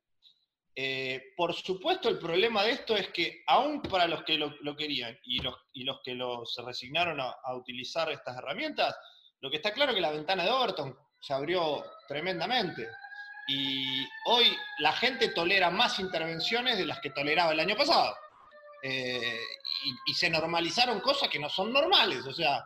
por 1.36 1.54
supuesto, 1.54 2.10
el 2.10 2.20
problema 2.20 2.64
de 2.64 2.72
esto 2.72 2.96
es 2.96 3.10
que 3.10 3.44
aún 3.48 3.82
para 3.82 4.08
los 4.08 4.24
que 4.24 4.38
lo, 4.38 4.76
querían 4.76 5.18
y 5.24 5.40
los, 5.40 5.56
y 5.74 5.84
los 5.84 6.02
que 6.04 6.18
se 6.46 6.62
resignaron 6.62 7.20
a, 7.20 7.36
a, 7.44 7.56
utilizar 7.56 8.12
estas 8.12 8.38
herramientas, 8.38 8.96
lo 9.42 9.50
que 9.50 9.58
está 9.58 9.74
claro 9.74 9.92
es 9.92 9.96
que 9.96 10.02
la 10.02 10.12
ventana 10.12 10.44
de 10.44 10.52
Overton 10.52 10.98
se 11.20 11.34
abrió 11.34 11.84
tremendamente. 12.08 12.88
Y 13.48 14.08
hoy 14.26 14.56
la 14.80 14.94
gente 14.94 15.30
tolera 15.30 15.70
más 15.70 16.00
intervenciones 16.00 16.78
de 16.78 16.86
las 16.86 17.00
que 17.02 17.10
toleraba 17.10 17.52
el 17.52 17.60
año 17.60 17.76
pasado. 17.76 18.16
Eh, 18.82 19.40
y, 20.06 20.14
se 20.14 20.30
normalizaron 20.30 21.00
cosas 21.00 21.30
que 21.30 21.40
no 21.40 21.50
son 21.50 21.72
normales. 21.72 22.26
O 22.26 22.34
sea, 22.34 22.66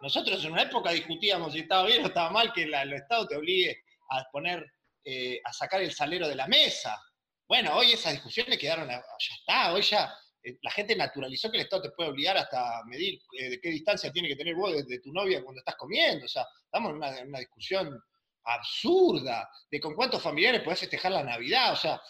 nosotros 0.00 0.44
en 0.44 0.52
una 0.52 0.62
época 0.62 0.90
discutíamos 0.90 1.52
si 1.52 1.60
estaba 1.60 1.86
bien 1.86 2.04
o 2.04 2.08
estaba 2.08 2.30
mal 2.30 2.52
que 2.52 2.64
el 2.64 2.92
Estado 2.92 3.26
te 3.26 3.36
obligue 3.36 3.84
a 4.10 4.24
poner, 4.30 4.64
eh, 5.04 5.40
a 5.44 5.52
sacar 5.52 5.82
el 5.82 5.92
salero 5.92 6.28
de 6.28 6.34
la 6.34 6.46
mesa. 6.46 6.98
Bueno, 7.46 7.74
hoy 7.74 7.92
esas 7.92 8.12
discusiones 8.12 8.58
quedaron, 8.58 8.88
ya 8.88 9.02
está, 9.34 9.72
hoy 9.72 9.82
ya 9.82 10.14
eh, 10.42 10.58
la 10.62 10.70
gente 10.70 10.94
naturalizó 10.94 11.50
que 11.50 11.58
el 11.58 11.64
Estado 11.64 11.82
te 11.82 11.90
puede 11.90 12.10
obligar 12.10 12.36
hasta 12.36 12.82
medir 12.86 13.20
de 13.32 13.60
qué 13.60 13.70
distancia 13.70 14.12
tiene 14.12 14.28
que 14.28 14.36
tener 14.36 14.54
vos 14.54 14.86
de, 14.86 15.00
tu 15.00 15.12
novia 15.12 15.42
cuando 15.42 15.60
estás 15.60 15.76
comiendo. 15.76 16.26
O 16.26 16.28
sea, 16.28 16.46
estamos 16.64 16.90
en 16.90 17.28
una 17.28 17.38
discusión 17.38 17.98
absurda 18.48 19.50
de 19.70 19.80
con 19.80 19.94
cuántos 19.94 20.22
familiares 20.22 20.62
puedes 20.62 20.80
festejar 20.80 21.12
la 21.12 21.22
Navidad. 21.22 21.72
O 21.72 21.76
sea, 21.76 22.00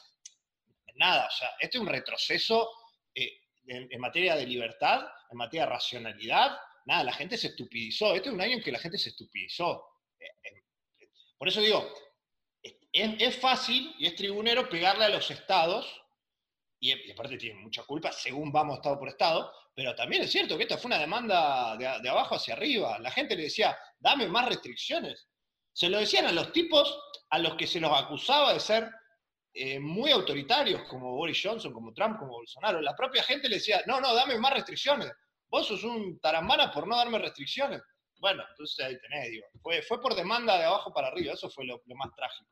nada, 0.95 1.27
o 1.27 1.31
sea, 1.31 1.51
este 1.61 1.79
es 1.79 1.83
un 1.83 1.89
retroceso 1.89 2.71
eh, 3.15 3.41
en, 3.67 4.01
materia 4.01 4.37
de 4.37 4.47
libertad, 4.47 5.07
en 5.31 5.37
materia 5.37 5.65
de 5.65 5.73
racionalidad. 5.73 6.59
Nada, 6.87 7.05
la 7.05 7.13
gente 7.13 7.37
se 7.37 7.49
estupidizó. 7.49 8.15
Este 8.15 8.29
es 8.29 8.35
un 8.35 8.41
año 8.41 8.57
en 8.57 8.63
que 8.63 8.73
la 8.73 8.79
gente 8.79 8.99
se 8.99 9.11
estupidizó. 9.11 9.85
Eh, 10.19 10.27
eh, 10.45 11.09
por 11.37 11.49
eso 11.49 11.61
digo, 11.61 11.93
es, 12.93 13.37
fácil 13.37 13.95
y 13.99 14.07
es 14.07 14.17
tribunero 14.17 14.69
pegarle 14.69 15.05
a 15.05 15.11
los 15.11 15.31
estados, 15.31 16.03
y, 16.81 17.11
aparte 17.11 17.37
tienen 17.37 17.63
mucha 17.63 17.83
culpa 17.83 18.13
según 18.13 18.53
vamos 18.53 18.77
estado 18.77 18.99
por 18.99 19.09
estado, 19.09 19.53
pero 19.75 19.95
también 19.97 20.23
es 20.23 20.31
cierto 20.31 20.57
que 20.57 20.63
esta 20.63 20.79
fue 20.79 20.89
una 20.89 20.99
demanda 20.99 21.77
de, 21.77 22.01
de 22.01 22.09
abajo 22.09 22.37
hacia 22.37 22.55
arriba. 22.55 22.99
La 23.01 23.11
gente 23.11 23.37
le 23.37 23.45
decía, 23.45 23.77
dame 23.99 24.29
más 24.29 24.49
restricciones. 24.49 25.29
Se 25.79 25.89
lo 25.89 26.01
decían 26.01 26.27
a 26.27 26.33
los 26.33 26.51
tipos 26.51 26.99
a 27.31 27.39
los 27.39 27.55
que 27.55 27.69
se 27.69 27.79
los 27.79 27.93
acusaba 27.93 28.53
de 28.53 28.59
ser 28.59 28.91
eh, 29.55 29.79
muy 29.79 30.11
autoritarios, 30.11 30.83
como 30.89 31.15
Boris 31.15 31.41
Johnson, 31.41 31.73
como 31.73 31.93
Trump, 31.93 32.19
como 32.19 32.33
Bolsonaro. 32.33 32.81
La 32.81 32.97
propia 32.97 33.23
gente 33.23 33.49
le 33.49 33.57
decía, 33.59 33.81
no, 33.87 34.01
no, 34.01 34.13
dame 34.13 34.37
más 34.41 34.55
restricciones. 34.55 35.13
Vos 35.49 35.69
sos 35.69 35.85
un 35.85 36.19
tarambana 36.19 36.73
por 36.73 36.89
no 36.89 36.97
darme 36.97 37.21
restricciones. 37.21 37.81
Bueno, 38.19 38.43
entonces 38.51 38.85
ahí 38.85 38.99
tenés, 38.99 39.31
digo. 39.31 39.47
Fue, 39.63 40.03
por 40.03 40.17
demanda 40.17 40.59
de 40.59 40.65
abajo 40.65 40.93
para 40.93 41.07
arriba, 41.07 41.35
eso 41.35 41.49
fue 41.49 41.65
lo, 41.65 41.81
más 41.95 42.13
trágico. 42.17 42.51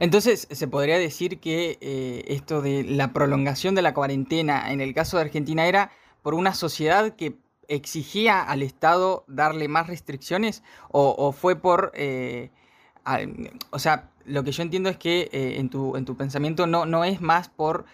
Entonces, 0.00 0.48
se 0.50 0.66
podría 0.66 0.98
decir 0.98 1.38
que 1.38 1.78
eh, 1.80 2.24
esto 2.26 2.62
de 2.62 2.82
la 2.82 3.12
prolongación 3.12 3.76
de 3.76 3.82
la 3.82 3.94
cuarentena 3.94 4.72
en 4.72 4.80
el 4.80 4.92
caso 4.92 5.18
de 5.18 5.22
Argentina 5.22 5.68
era 5.68 5.92
por 6.20 6.34
una 6.34 6.52
sociedad 6.52 7.14
que 7.14 7.45
exigía 7.68 8.42
al 8.42 8.62
Estado 8.62 9.24
darle 9.26 9.68
más 9.68 9.86
restricciones 9.86 10.62
o, 10.90 11.32
fue 11.32 11.56
por... 11.56 11.92
Eh, 11.94 12.50
o 13.70 13.78
sea, 13.78 14.10
lo 14.24 14.42
que 14.42 14.50
yo 14.50 14.62
entiendo 14.62 14.88
es 14.88 14.96
que 14.96 15.28
eh, 15.32 15.58
en, 15.58 15.70
tu, 15.70 15.96
en 15.96 16.04
tu 16.04 16.16
pensamiento 16.16 16.66
no, 16.66 16.86
no 16.86 17.04
es 17.04 17.20
más 17.20 17.48
por 17.48 17.84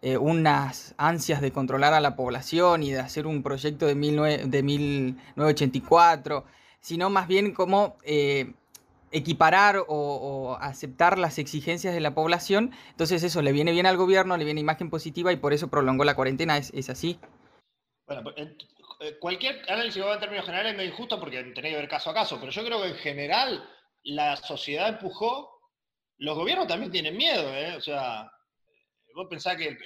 eh, 0.00 0.16
unas 0.16 0.94
ansias 0.96 1.42
de 1.42 1.52
controlar 1.52 1.92
a 1.92 2.00
la 2.00 2.16
población 2.16 2.82
y 2.82 2.90
de 2.90 3.00
hacer 3.00 3.26
un 3.26 3.42
proyecto 3.42 3.86
de, 3.86 3.94
de 3.94 4.62
1984, 4.62 6.44
sino 6.80 7.10
más 7.10 7.28
bien 7.28 7.52
como 7.52 7.96
equiparar 9.12 9.84
o, 9.86 10.56
aceptar 10.60 11.18
las 11.18 11.38
exigencias 11.38 11.94
de 11.94 12.00
la 12.00 12.14
población. 12.14 12.72
Entonces 12.90 13.22
eso 13.22 13.42
le 13.42 13.52
viene 13.52 13.72
bien 13.72 13.86
al 13.86 13.96
gobierno, 13.96 14.36
le 14.36 14.44
viene 14.44 14.60
imagen 14.60 14.90
positiva 14.90 15.32
y 15.32 15.36
por 15.36 15.52
eso 15.52 15.68
prolongó 15.68 16.04
la 16.04 16.16
cuarentena. 16.16 16.56
¿Es, 16.56 16.72
es 16.74 16.90
así? 16.90 17.18
Bueno, 18.06 18.22
pues, 18.24 18.34
eh, 18.38 18.56
cualquier 19.20 19.62
análisis 19.68 20.02
en 20.02 20.20
términos 20.20 20.44
generales 20.44 20.72
es 20.72 20.76
medio 20.76 20.90
injusto 20.90 21.18
porque 21.18 21.42
tenía 21.42 21.70
que 21.70 21.76
ver 21.76 21.88
caso 21.88 22.10
a 22.10 22.14
caso, 22.14 22.38
pero 22.38 22.52
yo 22.52 22.64
creo 22.64 22.82
que 22.82 22.88
en 22.88 22.96
general 22.96 23.68
la 24.04 24.36
sociedad 24.36 24.88
empujó 24.88 25.52
los 26.22 26.36
gobiernos 26.36 26.68
también 26.68 26.92
tienen 26.92 27.16
miedo, 27.16 27.52
¿eh? 27.52 27.74
O 27.76 27.80
sea, 27.80 28.30
vos 29.14 29.26
pensás 29.28 29.56
que, 29.56 29.76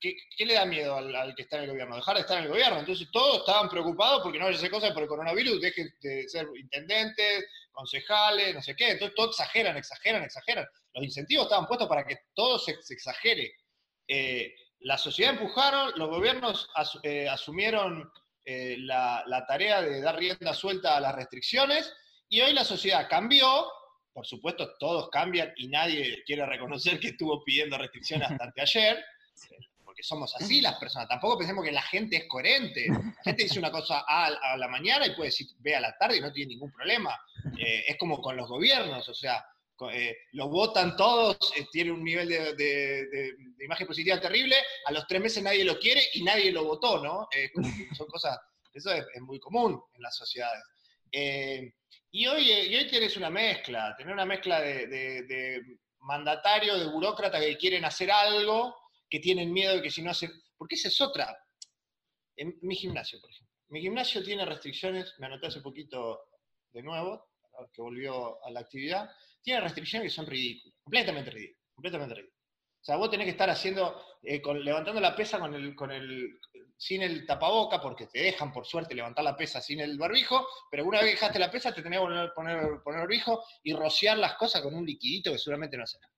¿qué, 0.00 0.44
le 0.44 0.54
da 0.54 0.64
miedo 0.64 0.96
al, 0.96 1.34
que 1.36 1.42
está 1.42 1.58
en 1.58 1.64
el 1.64 1.70
gobierno? 1.70 1.94
Dejar 1.94 2.16
de 2.16 2.20
estar 2.22 2.38
en 2.38 2.44
el 2.44 2.50
gobierno. 2.50 2.80
Entonces 2.80 3.08
todos 3.12 3.38
estaban 3.38 3.68
preocupados 3.68 4.20
porque 4.22 4.38
no 4.38 4.46
vaya 4.46 4.56
a 4.56 4.58
hacer 4.58 4.70
cosas 4.70 4.92
por 4.92 5.04
el 5.04 5.08
coronavirus, 5.08 5.60
dejen 5.60 5.88
de 6.00 6.28
ser 6.28 6.48
intendentes, 6.58 7.46
concejales, 7.70 8.52
no 8.52 8.62
sé 8.62 8.74
qué. 8.74 8.90
Entonces 8.90 9.14
todos 9.14 9.30
exageran, 9.30 9.76
exageran, 9.76 10.24
exageran. 10.24 10.66
Los 10.92 11.04
incentivos 11.04 11.44
estaban 11.44 11.66
puestos 11.66 11.88
para 11.88 12.04
que 12.04 12.16
todo 12.34 12.58
se, 12.58 12.72
exagere. 12.72 13.52
Eh, 14.08 14.52
la 14.80 14.98
sociedad 14.98 15.34
empujaron, 15.34 15.92
los 15.94 16.08
gobiernos 16.08 16.68
eh, 17.04 17.28
asumieron 17.28 18.10
eh, 18.44 18.76
la, 18.78 19.22
la 19.26 19.46
tarea 19.46 19.82
de 19.82 20.00
dar 20.00 20.16
rienda 20.16 20.54
suelta 20.54 20.96
a 20.96 21.00
las 21.00 21.14
restricciones 21.14 21.92
y 22.28 22.40
hoy 22.40 22.52
la 22.52 22.64
sociedad 22.64 23.08
cambió 23.08 23.66
por 24.12 24.26
supuesto, 24.26 24.74
todos 24.78 25.08
cambian 25.10 25.52
y 25.56 25.68
nadie 25.68 26.22
quiere 26.24 26.44
reconocer 26.46 26.98
que 26.98 27.08
estuvo 27.08 27.42
pidiendo 27.44 27.78
restricciones 27.78 28.30
hasta 28.30 28.44
anteayer, 28.44 29.02
porque 29.84 30.02
somos 30.02 30.34
así 30.36 30.60
las 30.60 30.76
personas. 30.76 31.08
Tampoco 31.08 31.38
pensemos 31.38 31.64
que 31.64 31.72
la 31.72 31.82
gente 31.82 32.16
es 32.16 32.24
coherente. 32.26 32.86
La 33.20 33.22
gente 33.24 33.44
dice 33.44 33.58
una 33.58 33.70
cosa 33.70 34.04
a, 34.06 34.56
la 34.56 34.68
mañana 34.68 35.06
y 35.06 35.14
puede 35.14 35.28
decir 35.28 35.46
B 35.58 35.74
a 35.74 35.80
la 35.80 35.96
tarde 35.96 36.16
y 36.16 36.20
no 36.20 36.32
tiene 36.32 36.54
ningún 36.54 36.70
problema. 36.70 37.18
Eh, 37.58 37.84
es 37.88 37.96
como 37.98 38.20
con 38.20 38.36
los 38.36 38.48
gobiernos, 38.48 39.08
o 39.08 39.14
sea, 39.14 39.44
eh, 39.90 40.16
los 40.32 40.50
votan 40.50 40.96
todos, 40.96 41.36
eh, 41.56 41.66
tiene 41.70 41.92
un 41.92 42.04
nivel 42.04 42.28
de, 42.28 43.34
imagen 43.60 43.86
positiva 43.86 44.20
terrible, 44.20 44.56
a 44.86 44.92
los 44.92 45.06
tres 45.06 45.20
meses 45.20 45.42
nadie 45.42 45.64
lo 45.64 45.78
quiere 45.78 46.02
y 46.14 46.22
nadie 46.22 46.52
lo 46.52 46.64
votó, 46.64 47.02
¿no? 47.02 47.28
son 47.96 48.06
cosas, 48.08 48.38
eso 48.74 48.92
es, 48.92 49.04
muy 49.20 49.38
común 49.38 49.80
en 49.94 50.02
las 50.02 50.16
sociedades. 50.16 50.62
Y 52.12 52.26
hoy, 52.26 52.50
y 52.50 52.74
hoy 52.74 52.86
tienes 52.88 53.16
una 53.16 53.30
mezcla, 53.30 53.94
tener 53.96 54.12
una 54.12 54.26
mezcla 54.26 54.60
de, 54.60 55.62
mandatarios, 56.00 56.80
de 56.80 56.86
burócratas 56.86 57.40
que 57.40 57.56
quieren 57.56 57.84
hacer 57.84 58.10
algo, 58.10 58.76
que 59.08 59.20
tienen 59.20 59.52
miedo 59.52 59.76
de 59.76 59.82
que 59.82 59.90
si 59.90 60.02
no 60.02 60.10
hacen... 60.10 60.30
Porque 60.56 60.74
esa 60.74 60.88
es 60.88 61.00
otra. 61.00 61.36
En 62.36 62.58
mi 62.62 62.74
gimnasio, 62.74 63.20
por 63.20 63.30
ejemplo. 63.30 63.54
Mi 63.68 63.80
gimnasio 63.80 64.22
tiene 64.22 64.44
restricciones, 64.44 65.14
me 65.18 65.26
anoté 65.26 65.46
hace 65.46 65.60
poquito 65.60 66.20
de 66.72 66.82
nuevo, 66.82 67.30
que 67.72 67.82
volvió 67.82 68.44
a 68.44 68.50
la 68.50 68.60
actividad, 68.60 69.10
tiene 69.42 69.60
restricciones 69.60 70.10
que 70.10 70.14
son 70.14 70.26
ridículas, 70.26 70.78
completamente 70.82 71.30
ridículas, 71.30 71.62
completamente 71.74 72.14
ridículas. 72.14 72.40
O 72.80 72.84
sea, 72.84 72.96
vos 72.96 73.10
tenés 73.10 73.26
que 73.26 73.32
estar 73.32 73.50
haciendo, 73.50 74.02
eh, 74.22 74.40
levantando 74.62 75.00
la 75.00 75.14
pesa 75.14 75.38
con 75.38 75.54
el, 75.54 75.74
con 75.74 75.90
el, 75.90 76.38
sin 76.78 77.02
el 77.02 77.26
tapaboca, 77.26 77.80
porque 77.80 78.06
te 78.06 78.22
dejan 78.22 78.52
por 78.52 78.64
suerte 78.64 78.94
levantar 78.94 79.22
la 79.22 79.36
pesa 79.36 79.60
sin 79.60 79.80
el 79.80 79.98
barbijo, 79.98 80.46
pero 80.70 80.86
una 80.86 80.98
vez 80.98 81.08
que 81.08 81.14
dejaste 81.16 81.38
la 81.38 81.50
pesa 81.50 81.74
te 81.74 81.82
tenés 81.82 81.98
que 81.98 82.06
poner, 82.06 82.32
poner, 82.32 82.82
poner 82.82 83.00
barbijo 83.00 83.44
y 83.62 83.74
rociar 83.74 84.16
las 84.16 84.34
cosas 84.36 84.62
con 84.62 84.74
un 84.74 84.86
liquidito 84.86 85.30
que 85.30 85.38
seguramente 85.38 85.76
no 85.76 85.84
nada. 85.84 86.14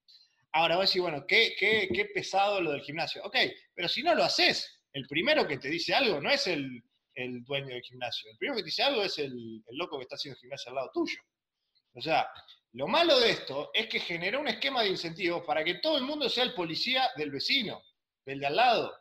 Ahora 0.53 0.75
vos 0.77 0.87
decís, 0.87 1.01
bueno, 1.01 1.25
qué, 1.27 2.11
pesado 2.13 2.61
lo 2.61 2.71
del 2.71 2.81
gimnasio. 2.81 3.23
Ok, 3.25 3.35
pero 3.73 3.89
si 3.89 4.03
no 4.03 4.15
lo 4.15 4.23
haces, 4.23 4.81
el 4.93 5.05
primero 5.07 5.45
que 5.47 5.57
te 5.57 5.67
dice 5.67 5.93
algo 5.93 6.21
no 6.21 6.29
es 6.29 6.47
el, 6.47 6.81
dueño 7.15 7.67
del 7.67 7.81
gimnasio. 7.81 8.31
El 8.31 8.37
primero 8.37 8.55
que 8.57 8.61
te 8.61 8.67
dice 8.67 8.83
algo 8.83 9.03
es 9.03 9.17
el, 9.17 9.63
el 9.67 9.77
loco 9.77 9.97
que 9.97 10.03
está 10.03 10.15
haciendo 10.15 10.39
gimnasio 10.39 10.69
al 10.69 10.75
lado 10.75 10.91
tuyo. 10.93 11.17
O 11.95 12.01
sea, 12.01 12.27
lo 12.73 12.87
malo 12.87 13.19
de 13.19 13.29
esto 13.29 13.69
es 13.73 13.87
que 13.87 13.99
generó 13.99 14.39
un 14.39 14.47
esquema 14.47 14.81
de 14.81 14.89
incentivos 14.89 15.45
para 15.45 15.63
que 15.63 15.75
todo 15.75 15.97
el 15.97 16.03
mundo 16.03 16.27
sea 16.27 16.43
el 16.43 16.55
policía 16.55 17.09
del 17.15 17.29
vecino, 17.29 17.83
del 18.25 18.39
de 18.39 18.47
al 18.47 18.55
lado. 18.55 18.93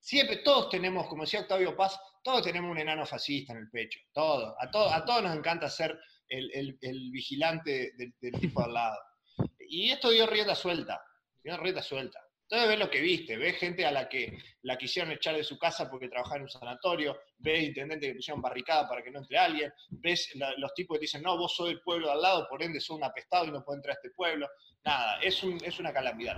Siempre, 0.00 0.38
todos 0.38 0.68
tenemos, 0.70 1.06
como 1.06 1.22
decía 1.22 1.40
Octavio 1.40 1.76
Paz, 1.76 1.98
todos 2.24 2.42
tenemos 2.42 2.68
un 2.68 2.78
enano 2.78 3.06
fascista 3.06 3.52
en 3.52 3.60
el 3.60 3.70
pecho. 3.70 4.00
Todos. 4.12 4.54
A, 4.58 4.96
a 4.96 5.04
todos 5.04 5.22
nos 5.22 5.36
encanta 5.36 5.70
ser 5.70 5.96
el, 6.28 6.76
vigilante 7.12 7.92
del, 7.96 8.12
del, 8.20 8.40
tipo 8.40 8.62
al 8.62 8.74
lado. 8.74 8.98
Y 9.60 9.90
esto 9.90 10.10
dio 10.10 10.26
rienda 10.26 10.56
suelta. 10.56 11.00
Dio 11.44 11.56
rienda 11.58 11.82
suelta. 11.82 12.18
Entonces 12.48 12.68
ves 12.68 12.78
lo 12.78 12.88
que 12.88 13.00
viste, 13.00 13.36
ves 13.36 13.56
gente 13.56 13.84
a 13.84 13.90
la 13.90 14.08
que 14.08 14.38
la 14.62 14.78
quisieron 14.78 15.10
echar 15.10 15.34
de 15.34 15.42
su 15.42 15.58
casa 15.58 15.90
porque 15.90 16.08
trabajaba 16.08 16.36
en 16.36 16.42
un 16.42 16.48
sanatorio, 16.48 17.18
ves 17.38 17.64
intendentes 17.64 18.08
que 18.08 18.14
pusieron 18.14 18.40
barricada 18.40 18.88
para 18.88 19.02
que 19.02 19.10
no 19.10 19.18
entre 19.18 19.36
alguien, 19.36 19.72
ves 19.90 20.32
los 20.58 20.72
tipos 20.74 20.96
que 20.96 21.02
dicen, 21.02 21.22
no, 21.22 21.36
vos 21.36 21.56
sos 21.56 21.68
del 21.68 21.80
pueblo 21.80 22.06
de 22.06 22.12
al 22.12 22.22
lado, 22.22 22.46
por 22.48 22.62
ende 22.62 22.80
sos 22.80 22.96
un 22.96 23.02
apestado 23.02 23.46
y 23.46 23.50
no 23.50 23.64
puedes 23.64 23.78
entrar 23.78 23.96
a 23.96 23.98
este 24.00 24.10
pueblo. 24.14 24.48
Nada, 24.84 25.18
es, 25.22 25.42
es 25.64 25.80
una 25.80 25.92
calamidad. 25.92 26.36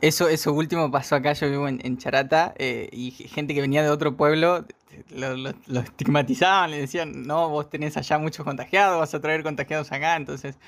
Eso, 0.00 0.28
eso 0.28 0.52
último 0.52 0.90
pasó 0.90 1.14
acá, 1.14 1.32
yo 1.32 1.48
vivo 1.48 1.68
en, 1.68 1.98
Charata, 1.98 2.52
eh, 2.58 2.88
y 2.90 3.12
gente 3.12 3.54
que 3.54 3.60
venía 3.60 3.84
de 3.84 3.90
otro 3.90 4.16
pueblo 4.16 4.66
lo, 5.10 5.80
estigmatizaban, 5.80 6.72
le 6.72 6.78
decían, 6.78 7.22
no, 7.26 7.48
vos 7.48 7.70
tenés 7.70 7.96
allá 7.96 8.18
muchos 8.18 8.44
contagiados, 8.44 8.98
vas 8.98 9.14
a 9.14 9.20
traer 9.20 9.42
contagiados 9.42 9.92
acá, 9.92 10.16
entonces 10.16 10.58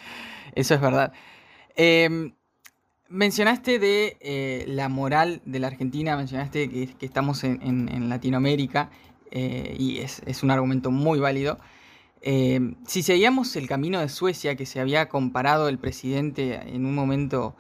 eso 0.55 0.75
es 0.75 0.81
verdad. 0.81 1.13
Em, 1.75 2.33
Mencionaste 3.09 3.79
de 3.79 4.16
eh, 4.21 4.64
la 4.66 4.88
moral 4.88 5.40
de 5.45 5.61
la 5.61 5.69
Argentina, 5.69 6.16
mencionaste 6.16 6.69
que, 6.69 7.07
estamos 7.07 7.45
en, 7.45 8.09
Latinoamérica 8.09 8.90
eh, 9.31 9.77
y 9.79 9.99
es, 9.99 10.42
un 10.42 10.51
argumento 10.51 10.90
muy 10.90 11.21
válido. 11.21 11.59
Eh, 12.23 12.75
si 12.85 13.05
seguíamos 13.05 13.55
el 13.55 13.69
camino 13.69 14.01
de 14.01 14.09
Suecia 14.09 14.57
que 14.57 14.66
se 14.66 14.81
había 14.81 15.09
comparado 15.09 15.69
el 15.69 15.79
presidente 15.79 16.55
en 16.55 16.85
un 16.85 16.97
momento 16.97 17.55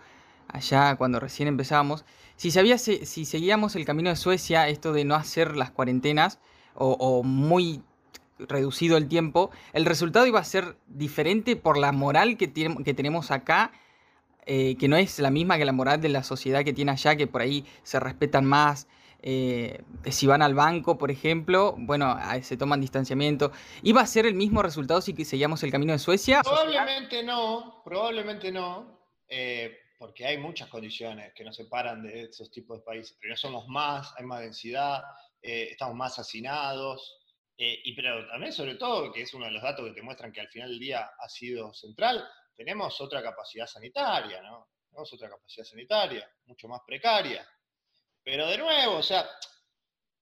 allá 0.48 0.96
cuando 0.96 1.20
recién 1.20 1.46
empezábamos, 1.46 2.04
si, 2.34 2.50
si 2.50 3.24
seguíamos 3.24 3.76
el 3.76 3.84
camino 3.84 4.10
de 4.10 4.16
Suecia, 4.16 4.68
esto 4.68 4.92
de 4.92 5.04
no 5.04 5.14
hacer 5.14 5.56
las 5.56 5.70
cuarentenas 5.70 6.40
o 6.74 7.22
muy 7.22 7.82
reducido 8.38 8.96
el 8.96 9.08
tiempo, 9.08 9.50
el 9.72 9.86
resultado 9.86 10.26
iba 10.26 10.40
a 10.40 10.44
ser 10.44 10.76
diferente 10.88 11.56
por 11.56 11.78
la 11.78 11.92
moral 11.92 12.36
que, 12.36 12.52
que 12.52 12.94
tenemos 12.94 13.30
acá 13.30 13.72
eh, 14.48 14.76
que 14.78 14.86
no 14.86 14.96
es 14.96 15.18
la 15.18 15.30
misma 15.30 15.58
que 15.58 15.64
la 15.64 15.72
moral 15.72 16.00
de 16.00 16.08
la 16.08 16.22
sociedad 16.22 16.64
que 16.64 16.72
tiene 16.72 16.92
allá, 16.92 17.16
que 17.16 17.26
por 17.26 17.42
ahí 17.42 17.64
se 17.82 17.98
respetan 17.98 18.44
más. 18.44 18.86
Eh, 19.20 19.82
si 20.08 20.28
van 20.28 20.40
al 20.40 20.54
banco, 20.54 20.98
por 20.98 21.10
ejemplo, 21.10 21.74
bueno, 21.76 22.16
se 22.42 22.56
toman 22.56 22.80
distanciamiento. 22.80 23.50
¿Iba 23.82 24.02
a 24.02 24.06
ser 24.06 24.24
el 24.24 24.34
mismo 24.34 24.62
resultado 24.62 25.00
si 25.00 25.12
seguíamos 25.24 25.64
el 25.64 25.72
camino 25.72 25.92
de 25.92 25.98
Suecia? 25.98 26.42
Probablemente 26.44 27.24
no, 27.24 27.82
probablemente 27.84 28.52
no, 28.52 29.00
eh, 29.28 29.78
porque 29.98 30.24
hay 30.24 30.38
muchas 30.38 30.68
condiciones 30.68 31.32
que 31.34 31.42
nos 31.42 31.56
separan 31.56 32.04
de 32.04 32.26
esos 32.26 32.48
tipos 32.52 32.78
de 32.78 32.84
países. 32.84 33.18
Pero 33.20 33.36
somos 33.36 33.66
más, 33.66 34.14
hay 34.16 34.26
más 34.26 34.42
densidad, 34.42 35.02
estamos 35.42 35.96
más 35.96 36.20
hacinados, 36.20 37.18
y 37.56 37.92
pero 37.96 38.28
también 38.28 38.52
sobre 38.52 38.76
todo, 38.76 39.12
que 39.12 39.22
es 39.22 39.34
uno 39.34 39.46
de 39.46 39.52
los 39.52 39.62
datos 39.62 39.88
que 39.88 39.94
te 39.94 40.02
muestran 40.02 40.30
que 40.30 40.40
al 40.40 40.48
final 40.48 40.68
del 40.68 40.78
día 40.78 41.10
ha 41.18 41.28
sido 41.28 41.74
central, 41.74 42.24
tenemos 42.56 43.00
otra 43.00 43.22
capacidad 43.22 43.66
sanitaria, 43.66 44.40
¿no? 44.42 44.70
Tenemos 44.88 45.12
otra 45.12 45.28
capacidad 45.28 45.64
sanitaria, 45.64 46.30
mucho 46.46 46.68
más 46.68 46.80
precaria. 46.86 47.46
Pero 48.22 48.46
de 48.48 48.58
nuevo, 48.58 48.96
o 48.96 49.02
sea, 49.02 49.28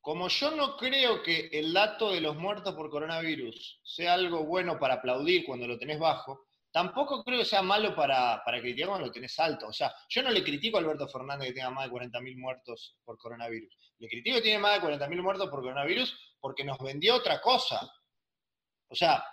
como 0.01 0.29
yo 0.29 0.51
no 0.51 0.77
creo 0.77 1.23
que 1.23 1.49
el 1.53 1.73
dato 1.73 2.11
de 2.11 2.21
los 2.21 2.37
muertos 2.37 2.75
por 2.75 2.91
coronavirus 2.91 3.81
sea 3.83 4.15
algo 4.15 4.45
bueno 4.45 4.79
para 4.79 4.95
aplaudir 4.95 5.47
cuando 5.47 5.67
lo 5.67 5.79
tenés 5.79 5.99
bajo, 5.99 6.47
tampoco 6.71 7.23
creo 7.25 7.39
que 7.39 7.45
sea 7.45 7.63
malo 7.63 7.95
para, 7.95 8.43
para 8.45 8.61
criticar 8.61 8.89
cuando 8.89 9.07
lo 9.07 9.13
tenés 9.13 9.39
alto. 9.39 9.69
O 9.69 9.73
sea, 9.73 9.95
yo 10.09 10.23
no 10.23 10.31
le 10.31 10.43
critico 10.43 10.77
a 10.77 10.81
Alberto 10.81 11.09
Fernández 11.09 11.49
que 11.49 11.55
tenga 11.55 11.71
más 11.71 11.89
de 11.89 11.95
40.000 11.95 12.37
muertos 12.37 12.99
por 13.05 13.17
coronavirus. 13.17 13.75
Le 13.99 14.09
critico 14.09 14.37
que 14.37 14.43
tiene 14.43 14.59
más 14.59 14.83
de 14.83 14.87
40.000 14.87 15.23
muertos 15.23 15.49
por 15.49 15.63
coronavirus 15.63 16.37
porque 16.41 16.65
nos 16.65 16.79
vendió 16.79 17.15
otra 17.15 17.41
cosa. 17.41 17.81
O 18.89 18.95
sea, 18.95 19.25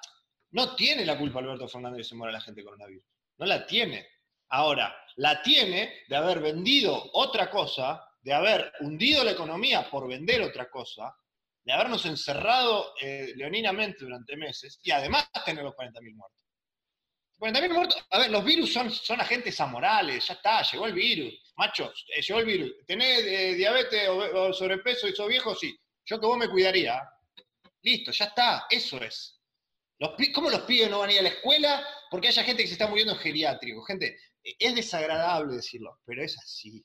no 0.52 0.76
tiene 0.76 1.06
la 1.06 1.18
culpa 1.18 1.40
Alberto 1.40 1.68
Fernández 1.68 1.98
de 1.98 2.02
que 2.04 2.10
se 2.10 2.16
muera 2.16 2.34
la 2.34 2.42
gente 2.42 2.64
coronavirus. 2.64 3.04
No 3.38 3.46
la 3.46 3.66
tiene. 3.66 4.08
Ahora, 4.50 4.96
la 5.18 5.42
tiene 5.42 6.04
de 6.08 6.16
haber 6.16 6.40
vendido 6.40 7.10
otra 7.14 7.50
cosa, 7.50 8.06
de 8.22 8.34
haber 8.34 8.72
hundido 8.82 9.24
la 9.24 9.32
economía 9.32 9.90
por 9.90 10.08
vender 10.08 10.42
otra 10.42 10.70
cosa, 10.70 11.16
de 11.64 11.74
habernos 11.74 12.06
encerrado 12.06 12.94
eh, 13.00 13.34
leoninamente 13.36 14.04
durante 14.04 14.36
meses 14.36 14.80
y 14.84 14.92
además 14.92 15.30
tener 15.46 15.64
los 15.64 15.74
40.000 15.74 16.16
muertos. 16.16 16.38
40.000 17.40 17.74
muertos, 17.74 18.06
a 18.12 18.20
ver, 18.20 18.30
los 18.30 18.44
virus 18.46 18.72
son, 18.72 18.92
son 18.92 19.20
agentes 19.20 19.60
amorales, 19.60 20.28
ya 20.28 20.36
está, 20.36 20.62
llegó 20.62 20.86
el 20.86 20.94
virus. 20.94 21.54
Macho, 21.56 21.92
eh, 22.16 22.22
llegó 22.22 22.40
el 22.40 22.46
virus. 22.46 22.72
¿Tenés 22.86 23.20
eh, 23.24 23.56
diabetes 23.56 24.10
o, 24.10 24.54
sobrepeso 24.54 25.08
y 25.08 25.16
sos 25.16 25.28
viejo? 25.28 25.56
Sí. 25.56 25.76
Yo 26.06 26.20
que 26.20 26.26
vos 26.28 26.38
me 26.38 26.50
cuidaría. 26.50 27.02
Listo, 27.82 28.12
ya 28.12 28.26
está, 28.26 28.66
eso 28.70 29.02
es. 29.02 29.41
¿Cómo 30.34 30.50
los 30.50 30.62
pibes 30.62 30.90
no 30.90 31.00
van 31.00 31.10
a 31.10 31.14
ir 31.14 31.20
a 31.20 31.24
la 31.24 31.30
escuela? 31.30 31.86
Porque 32.10 32.30
haya 32.30 32.44
gente 32.44 32.64
que 32.64 32.68
se 32.68 32.74
está 32.74 32.88
muriendo 32.88 33.14
en 33.14 33.20
geriátrico. 33.20 33.84
Gente, 33.84 34.18
es 34.44 34.76
desagradable 34.76 35.56
decirlo, 35.56 36.00
pero 36.06 36.24
es 36.24 36.38
así. 36.40 36.84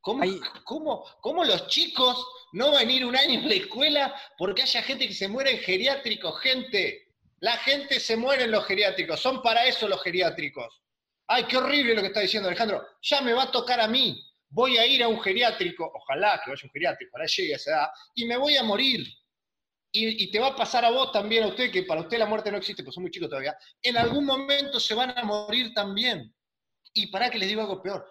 ¿Cómo, 0.00 1.04
¿cómo, 1.20 1.44
los 1.44 1.68
chicos 1.68 2.26
no 2.54 2.72
van 2.72 2.88
a 2.88 2.92
ir 2.92 3.06
un 3.06 3.16
año 3.16 3.38
a 3.38 3.44
la 3.44 3.54
escuela 3.54 4.20
porque 4.36 4.62
haya 4.62 4.82
gente 4.82 5.06
que 5.06 5.14
se 5.14 5.28
muere 5.28 5.52
en 5.52 5.58
geriátrico? 5.60 6.32
Gente, 6.32 7.06
la 7.38 7.56
gente 7.58 8.00
se 8.00 8.16
muere 8.16 8.44
en 8.44 8.50
los 8.50 8.66
geriátricos. 8.66 9.20
Son 9.20 9.40
para 9.40 9.64
eso 9.64 9.86
los 9.86 10.02
geriátricos. 10.02 10.82
Ay, 11.28 11.44
qué 11.44 11.56
horrible 11.56 11.94
lo 11.94 12.00
que 12.00 12.08
está 12.08 12.20
diciendo 12.20 12.48
Alejandro. 12.48 12.84
Ya 13.02 13.20
me 13.20 13.32
va 13.32 13.44
a 13.44 13.52
tocar 13.52 13.80
a 13.80 13.86
mí. 13.86 14.20
Voy 14.48 14.76
a 14.76 14.84
ir 14.84 15.04
a 15.04 15.08
un 15.08 15.20
geriátrico, 15.20 15.90
ojalá 15.94 16.42
que 16.44 16.50
vaya 16.50 16.60
a 16.62 16.66
un 16.66 16.72
geriátrico, 16.72 17.10
ojalá 17.14 17.26
llegue 17.26 17.52
a 17.54 17.56
esa 17.56 17.70
edad, 17.70 17.88
y 18.14 18.26
me 18.26 18.36
voy 18.36 18.56
a 18.56 18.62
morir 18.62 19.06
y, 19.92 20.30
te 20.30 20.38
va 20.38 20.48
a 20.48 20.56
pasar 20.56 20.84
a 20.84 20.90
vos 20.90 21.12
también, 21.12 21.44
a 21.44 21.48
usted, 21.48 21.70
que 21.70 21.82
para 21.82 22.00
usted 22.00 22.18
la 22.18 22.26
muerte 22.26 22.50
no 22.50 22.56
existe, 22.56 22.82
pues 22.82 22.94
son 22.94 23.02
muy 23.02 23.10
chicos 23.10 23.28
todavía, 23.28 23.56
en 23.82 23.96
algún 23.98 24.24
momento 24.24 24.80
se 24.80 24.94
van 24.94 25.16
a 25.16 25.22
morir 25.22 25.72
también. 25.74 26.34
Y 26.94 27.08
para 27.08 27.30
que 27.30 27.38
les 27.38 27.48
digo 27.48 27.60
algo 27.60 27.82
peor, 27.82 28.06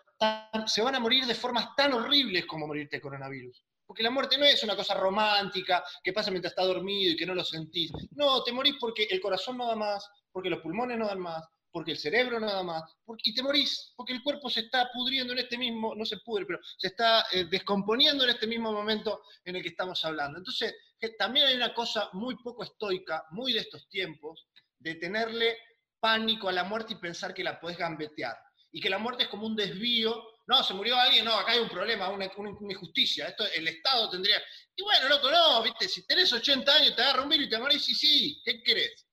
se 0.68 0.82
van 0.82 0.96
a 0.96 1.00
morir 1.00 1.26
de 1.26 1.36
formas 1.36 1.76
tan 1.76 1.94
horribles 1.94 2.46
como 2.46 2.68
morirte 2.68 2.98
de 2.98 3.02
coronavirus. 3.02 3.64
Porque 3.86 4.04
la 4.04 4.12
muerte 4.12 4.38
no 4.38 4.46
es 4.46 4.64
una 4.64 4.76
cosa 4.76 4.94
romántica 4.94 5.84
que 6.04 6.14
pasa 6.14 6.32
mientras 6.32 6.52
estás 6.52 6.68
dormido 6.68 7.12
y 7.12 7.18
que 7.18 7.26
no 7.26 7.36
lo 7.36 7.44
sentís. 7.44 7.92
No, 8.12 8.44
te 8.44 8.54
morís 8.54 8.76
porque 8.80 9.08
el 9.10 9.20
corazón 9.20 9.58
no 9.58 9.68
da 9.68 9.76
más, 9.76 10.08
porque 10.32 10.50
los 10.50 10.62
pulmones 10.62 10.98
no 10.98 11.08
dan 11.08 11.20
más, 11.20 11.44
porque 11.72 11.92
el 11.92 11.98
cerebro 11.98 12.40
no 12.40 12.48
da 12.48 12.64
más, 12.64 12.84
y 13.24 13.34
te 13.34 13.42
morís, 13.42 13.94
porque 13.96 14.14
el 14.14 14.24
cuerpo 14.24 14.50
se 14.50 14.62
está 14.62 14.90
pudriendo 14.92 15.34
en 15.34 15.40
este 15.40 15.58
mismo, 15.58 15.96
no 15.96 16.06
se 16.06 16.18
pudre, 16.18 16.46
pero 16.46 16.60
se 16.78 16.88
está 16.88 17.26
eh, 17.32 17.46
descomponiendo 17.50 18.24
en 18.24 18.32
este 18.32 18.48
mismo 18.48 18.72
momento 18.72 19.22
en 19.46 19.56
el 19.56 19.62
que 19.62 19.70
estamos 19.70 20.04
hablando. 20.06 20.38
Entonces, 20.38 20.76
también 21.18 21.48
hay 21.48 21.56
una 21.56 21.74
cosa 21.74 22.10
muy 22.14 22.36
poco 22.44 22.64
estoica, 22.64 23.26
muy 23.32 23.54
de 23.54 23.60
estos 23.60 23.88
tiempos, 23.90 24.48
de 24.80 24.96
tenerle 24.96 25.58
pánico 26.00 26.50
a 26.50 26.52
la 26.52 26.64
muerte 26.64 26.94
y 26.94 26.98
pensar 26.98 27.34
que 27.34 27.44
la 27.44 27.60
podés 27.60 27.78
gambetear. 27.78 28.36
Y 28.72 28.80
que 28.80 28.90
la 28.90 28.98
muerte 28.98 29.24
es 29.24 29.30
como 29.30 29.48
un 29.48 29.56
desvío 29.56 30.32
no, 30.52 30.64
se 30.64 30.74
murió 30.74 30.98
alguien, 30.98 31.24
no, 31.24 31.34
acá 31.34 31.54
hay 31.54 31.60
un 31.60 31.70
problema, 31.70 32.10
una, 32.10 32.26
injusticia, 32.70 33.28
esto 33.28 33.46
el 33.54 33.68
Estado 33.70 34.10
tendría... 34.10 34.42
Y 34.76 34.82
bueno, 34.82 35.08
loco, 35.08 35.32
no, 35.32 35.64
viste, 35.64 35.88
si 35.88 36.06
tenés 36.06 36.34
80 36.34 36.76
años, 36.76 36.96
te 36.96 37.02
agarra 37.02 37.22
un 37.22 37.30
virus 37.30 37.48
y 37.48 37.50
te 37.50 37.58
morís, 37.58 37.86
sí, 37.86 37.96
sí, 37.96 38.42
¿qué 38.44 38.62
querés? 38.62 39.08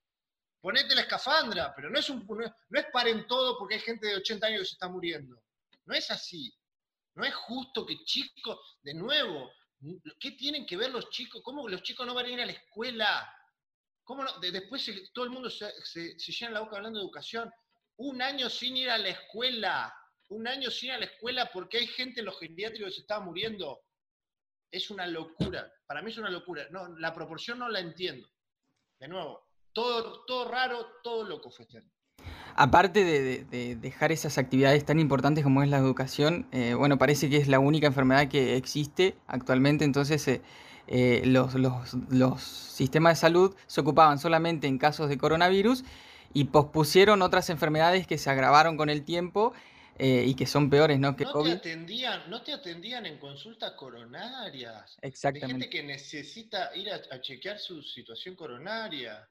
Ponete 0.61 0.95
la 0.95 1.03
escafandra, 1.03 1.73
pero 1.75 1.89
no 1.91 1.99
es, 1.99 2.11
un, 2.11 2.27
no, 2.27 2.79
es 2.79 2.87
paren 2.93 3.27
todo 3.27 3.59
porque 3.59 3.77
hay 3.77 3.81
gente 3.81 4.07
de 4.09 4.17
80 4.17 4.47
años 4.47 4.61
que 4.61 4.67
se 4.67 4.73
está 4.73 4.89
muriendo. 4.89 5.41
No 5.85 5.95
es 5.95 6.11
así. 6.11 6.53
No 7.15 7.25
es 7.25 7.35
justo 7.35 7.87
que 7.87 8.05
chicos, 8.05 8.79
de 8.83 8.95
nuevo, 8.95 9.51
¿qué 10.21 10.33
tienen 10.33 10.67
que 10.67 10.77
ver 10.77 10.91
los 10.91 11.11
chicos? 11.11 11.43
¿Cómo 11.43 11.69
los 11.69 11.83
chicos 11.83 12.07
no 12.07 12.15
van 12.15 12.27
a 12.27 12.29
ir 12.29 12.41
a 12.41 12.47
la 12.47 12.53
escuela? 12.53 13.33
¿Cómo 14.05 14.25
no? 14.25 14.39
después 14.41 14.91
todo 15.13 15.25
el 15.25 15.31
mundo 15.31 15.51
se, 15.51 16.17
llena 16.17 16.53
la 16.53 16.61
boca 16.61 16.77
hablando 16.77 16.99
de 16.99 17.05
educación. 17.05 17.53
Un 17.97 18.23
año 18.23 18.49
sin 18.49 18.77
ir 18.77 18.91
a 18.91 18.99
la 18.99 19.09
escuela 19.09 19.95
un 20.29 20.47
año 20.47 20.71
sin 20.71 20.89
ir 20.89 20.95
a 20.95 20.99
la 20.99 21.07
escuela 21.07 21.51
porque 21.53 21.79
hay 21.79 21.87
gente 21.87 22.21
en 22.21 22.27
los 22.27 22.39
geriátricos 22.39 22.91
que 22.91 22.95
se 22.97 23.01
estaba 23.01 23.25
muriendo. 23.25 23.83
Es 24.71 24.91
una 24.91 25.07
locura. 25.07 25.73
Para 25.87 26.03
mí 26.03 26.11
es 26.11 26.19
una 26.19 26.31
locura. 26.31 26.67
No, 26.71 26.89
la 26.99 27.15
proporción 27.15 27.59
no 27.59 27.69
la 27.69 27.81
entiendo. 27.81 28.29
De 28.99 29.09
nuevo, 29.09 29.48
todo, 29.73 30.25
todo 30.27 30.51
raro, 30.51 30.87
todo 31.03 31.25
loco 31.25 31.51
fue 31.51 31.65
este 31.65 31.83
Aparte 32.61 33.05
de, 33.05 33.77
dejar 33.77 34.11
esas 34.11 34.37
actividades 34.37 34.85
tan 34.85 34.99
importantes 34.99 35.45
como 35.45 35.63
es 35.63 35.69
la 35.69 35.79
educación, 35.79 36.49
eh, 36.51 36.75
bueno, 36.75 36.99
parece 36.99 37.31
que 37.31 37.37
es 37.37 37.47
la 37.47 37.61
única 37.61 37.87
enfermedad 37.87 38.27
que 38.27 38.57
existe 38.57 39.17
actualmente, 39.29 39.85
entonces 39.85 40.27
eh, 40.27 40.43
eh, 40.89 41.23
los, 41.25 41.55
los, 41.55 42.43
sistemas 42.43 43.17
de 43.17 43.21
salud 43.21 43.55
se 43.69 43.81
ocupaban 43.81 44.19
solamente 44.19 44.67
en 44.67 44.79
casos 44.79 45.09
de 45.09 45.19
coronavirus 45.19 45.85
y 46.35 46.47
pospusieron 46.47 47.23
otras 47.23 47.49
enfermedades 47.49 48.09
que 48.09 48.19
se 48.19 48.29
agravaron 48.29 48.77
con 48.77 48.91
el 48.91 49.05
tiempo 49.05 49.53
y 50.01 50.35
que 50.35 50.47
son 50.47 50.71
peores, 50.71 51.01
¿no? 51.01 51.17
Que 51.17 51.25
no 51.25 51.43
Te 51.43 51.51
atendían, 51.51 52.31
no 52.31 52.43
te 52.43 52.53
atendían 52.53 53.05
en 53.05 53.19
consultas 53.19 53.73
coronarias. 53.73 54.97
Exactamente. 55.03 55.47
Hay 55.47 55.61
gente 55.61 55.71
que 55.71 55.83
necesita 55.83 56.71
ir 56.77 56.89
a, 56.93 57.21
chequear 57.21 57.59
su 57.59 57.83
situación 57.83 58.37
coronaria. 58.37 59.29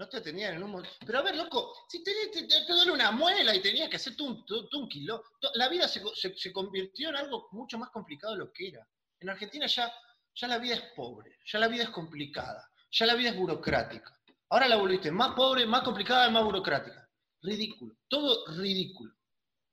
No 0.00 0.08
te 0.08 0.16
atendían 0.16 0.54
en 0.54 0.62
un 0.62 0.70
momento. 0.70 0.96
Pero 1.04 1.18
a 1.18 1.22
ver, 1.22 1.36
loco, 1.36 1.74
si 1.86 2.02
te, 2.02 2.10
te, 2.32 2.72
duele 2.72 2.90
una 2.90 3.10
muela 3.10 3.54
y 3.54 3.60
tenías 3.60 3.90
que 3.90 3.96
hacerte 3.96 4.22
un, 4.22 4.42
un, 4.72 4.88
kilo, 4.88 5.22
la 5.56 5.68
vida 5.68 5.86
se, 5.86 6.02
se, 6.14 6.52
convirtió 6.54 7.10
en 7.10 7.16
algo 7.16 7.48
mucho 7.52 7.76
más 7.76 7.90
complicado 7.90 8.32
de 8.32 8.38
lo 8.38 8.50
que 8.50 8.68
era. 8.68 8.88
En 9.20 9.28
Argentina 9.28 9.66
ya, 9.66 9.92
ya 10.34 10.48
la 10.48 10.56
vida 10.56 10.76
es 10.76 10.82
pobre, 10.96 11.36
ya 11.44 11.58
la 11.58 11.68
vida 11.68 11.82
es 11.82 11.90
complicada, 11.90 12.66
ya 12.90 13.04
la 13.04 13.14
vida 13.14 13.28
es 13.28 13.36
burocrática. 13.36 14.18
Ahora 14.48 14.68
la 14.68 14.76
volviste 14.76 15.10
más 15.10 15.34
pobre, 15.34 15.66
más 15.66 15.82
complicada 15.82 16.28
y 16.28 16.32
más 16.32 16.44
burocrática. 16.44 17.06
Ridículo, 17.42 17.98
todo 18.08 18.46
ridículo. 18.56 19.12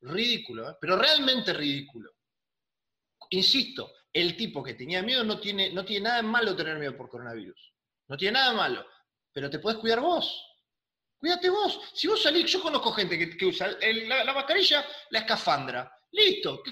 Ridículo, 0.02 0.72
¿eh? 0.72 0.76
pero 0.82 0.98
realmente 0.98 1.54
ridículo. 1.54 2.12
Insisto, 3.30 3.94
el 4.12 4.36
tipo 4.36 4.62
que 4.62 4.74
tenía 4.74 5.02
miedo 5.02 5.24
no 5.24 5.40
tiene, 5.40 5.72
no 5.72 5.86
tiene 5.86 6.04
nada 6.04 6.18
de 6.18 6.24
malo 6.24 6.54
tener 6.54 6.78
miedo 6.78 6.98
por 6.98 7.08
coronavirus. 7.08 7.74
No 8.10 8.18
tiene 8.18 8.34
nada 8.34 8.54
malo. 8.54 8.86
Pero 9.38 9.52
te 9.52 9.60
puedes 9.60 9.78
cuidar 9.78 10.00
vos. 10.00 10.44
Cuídate 11.20 11.48
vos. 11.52 11.80
Si 11.94 12.08
vos 12.08 12.24
salís, 12.24 12.52
yo 12.52 12.60
conozco 12.60 12.92
gente 12.92 13.38
que, 13.38 13.46
usa 13.46 13.68
la, 13.68 14.34
mascarilla, 14.34 14.84
la 15.12 15.20
escafandra. 15.20 15.96
Listo. 16.12 16.64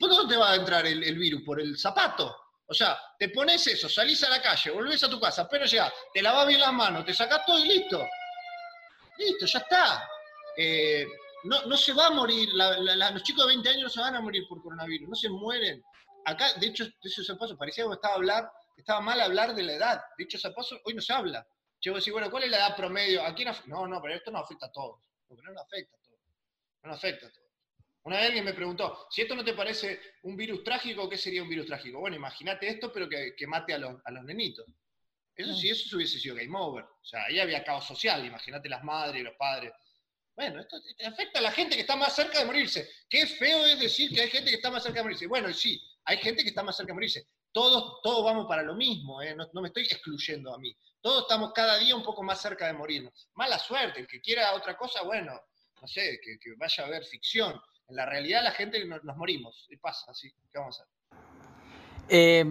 por 0.00 0.08
dónde 0.08 0.34
te 0.34 0.40
va 0.40 0.52
a 0.52 0.54
entrar 0.54 0.86
el, 0.86 1.18
virus? 1.18 1.42
¿Por 1.44 1.60
el 1.60 1.76
zapato? 1.76 2.34
O 2.66 2.72
sea, 2.72 2.98
te 3.18 3.28
pones 3.28 3.66
eso, 3.66 3.90
salís 3.90 4.24
a 4.24 4.30
la 4.30 4.40
calle, 4.40 4.70
volvés 4.70 5.04
a 5.04 5.10
tu 5.10 5.20
casa, 5.20 5.46
pero 5.50 5.66
ya, 5.66 5.92
te 6.14 6.22
lavas 6.22 6.46
bien 6.46 6.60
las 6.60 6.72
manos, 6.72 7.04
te 7.04 7.12
sacás 7.12 7.44
todo 7.44 7.58
y 7.62 7.68
listo. 7.68 8.08
Listo, 9.18 9.44
ya 9.44 9.58
está. 9.58 10.08
Eh, 10.56 11.06
no, 11.44 11.66
no 11.66 11.76
se 11.76 11.92
va 11.92 12.06
a 12.06 12.10
morir, 12.10 12.48
los 12.54 13.22
chicos 13.22 13.44
de 13.44 13.52
20 13.52 13.68
años 13.68 13.82
no 13.82 13.90
se 13.90 14.00
van 14.00 14.16
a 14.16 14.22
morir 14.22 14.44
por 14.48 14.62
coronavirus, 14.62 15.10
no 15.10 15.14
se 15.14 15.28
mueren. 15.28 15.84
Acá, 16.24 16.54
de 16.54 16.68
hecho, 16.68 16.86
eso 17.02 17.22
se 17.22 17.34
paso, 17.34 17.54
parecía 17.58 17.84
que 17.84 17.92
estaba, 17.92 18.14
hablar, 18.14 18.50
estaba 18.78 19.02
mal 19.02 19.20
hablar 19.20 19.54
de 19.54 19.62
la 19.62 19.74
edad. 19.74 20.00
De 20.16 20.24
hecho, 20.24 20.38
ese 20.38 20.50
paso 20.52 20.80
hoy 20.86 20.94
no 20.94 21.02
se 21.02 21.12
habla. 21.12 21.46
Yo 21.80 21.92
voy 21.92 21.98
a 21.98 22.00
decir, 22.00 22.12
bueno, 22.12 22.30
¿cuál 22.30 22.44
es 22.44 22.50
la 22.50 22.58
edad 22.58 22.76
promedio? 22.76 23.22
Aquí 23.22 23.44
no, 23.44 23.52
no, 23.66 23.86
no, 23.86 24.02
pero 24.02 24.14
esto 24.14 24.30
no 24.30 24.38
afecta 24.38 24.66
a 24.66 24.72
todos. 24.72 25.00
Porque 25.26 25.42
no 25.42 25.52
nos 25.52 25.62
afecta 25.62 25.96
a 25.96 26.00
todos. 26.00 26.20
No 26.82 26.88
nos 26.90 26.98
afecta 26.98 27.26
a 27.26 27.30
todos. 27.30 27.48
Una 28.02 28.16
vez 28.16 28.26
alguien 28.26 28.44
me 28.44 28.54
preguntó, 28.54 29.06
si 29.10 29.22
esto 29.22 29.34
no 29.34 29.44
te 29.44 29.52
parece 29.52 30.00
un 30.22 30.36
virus 30.36 30.64
trágico, 30.64 31.08
¿qué 31.08 31.18
sería 31.18 31.42
un 31.42 31.48
virus 31.48 31.66
trágico? 31.66 32.00
Bueno, 32.00 32.16
imagínate 32.16 32.68
esto, 32.68 32.92
pero 32.92 33.08
que, 33.08 33.46
mate 33.46 33.74
a 33.74 33.78
los, 33.78 34.00
a 34.04 34.10
los 34.10 34.24
nenitos. 34.24 34.66
Eso 35.34 35.54
sí, 35.54 35.70
eso 35.70 35.96
hubiese 35.96 36.18
sido 36.18 36.34
game 36.34 36.56
over. 36.58 36.84
O 36.84 37.04
sea, 37.04 37.24
ahí 37.24 37.38
había 37.38 37.62
caos 37.62 37.86
social. 37.86 38.24
Imagínate 38.24 38.68
las 38.68 38.82
madres 38.82 39.20
y 39.20 39.24
los 39.24 39.36
padres 39.36 39.72
bueno, 40.38 40.60
esto 40.60 40.76
afecta 41.04 41.40
a 41.40 41.42
la 41.42 41.50
gente 41.50 41.74
que 41.74 41.80
está 41.80 41.96
más 41.96 42.14
cerca 42.14 42.38
de 42.38 42.44
morirse. 42.44 42.88
Qué 43.10 43.26
feo 43.26 43.66
es 43.66 43.80
decir 43.80 44.14
que 44.14 44.20
hay 44.20 44.30
gente 44.30 44.50
que 44.50 44.56
está 44.58 44.70
más 44.70 44.84
cerca 44.84 45.00
de 45.00 45.02
morirse. 45.02 45.26
Bueno, 45.26 45.52
sí, 45.52 45.82
hay 46.04 46.18
gente 46.18 46.44
que 46.44 46.50
está 46.50 46.62
más 46.62 46.76
cerca 46.76 46.90
de 46.90 46.94
morirse. 46.94 47.26
Todos, 47.52 48.00
todos 48.02 48.24
vamos 48.24 48.46
para 48.46 48.62
lo 48.62 48.74
mismo, 48.74 49.22
¿eh? 49.22 49.34
no, 49.34 49.62
me 49.62 49.68
estoy 49.68 49.84
excluyendo 49.84 50.54
a 50.54 50.58
mí. 50.58 50.76
Todos 51.00 51.22
estamos 51.22 51.52
cada 51.52 51.78
día 51.78 51.96
un 51.96 52.04
poco 52.04 52.22
más 52.22 52.40
cerca 52.40 52.66
de 52.66 52.74
morirnos. 52.74 53.30
Mala 53.34 53.58
suerte, 53.58 54.00
el 54.00 54.06
que 54.06 54.20
quiera 54.20 54.54
otra 54.54 54.76
cosa, 54.76 55.02
bueno, 55.02 55.32
no 55.80 55.88
sé, 55.88 56.20
que, 56.22 56.38
vaya 56.56 56.84
a 56.84 56.88
ver 56.88 57.04
ficción. 57.04 57.58
En 57.88 57.96
la 57.96 58.04
realidad 58.04 58.42
la 58.44 58.52
gente 58.52 58.84
nos, 58.84 59.02
nos 59.02 59.16
morimos, 59.16 59.66
y 59.70 59.76
pasa 59.76 60.10
así. 60.10 60.30
¿Qué 60.52 60.58
vamos 60.58 60.78
a 60.80 60.82
hacer? 60.82 60.94
Eh, 62.10 62.44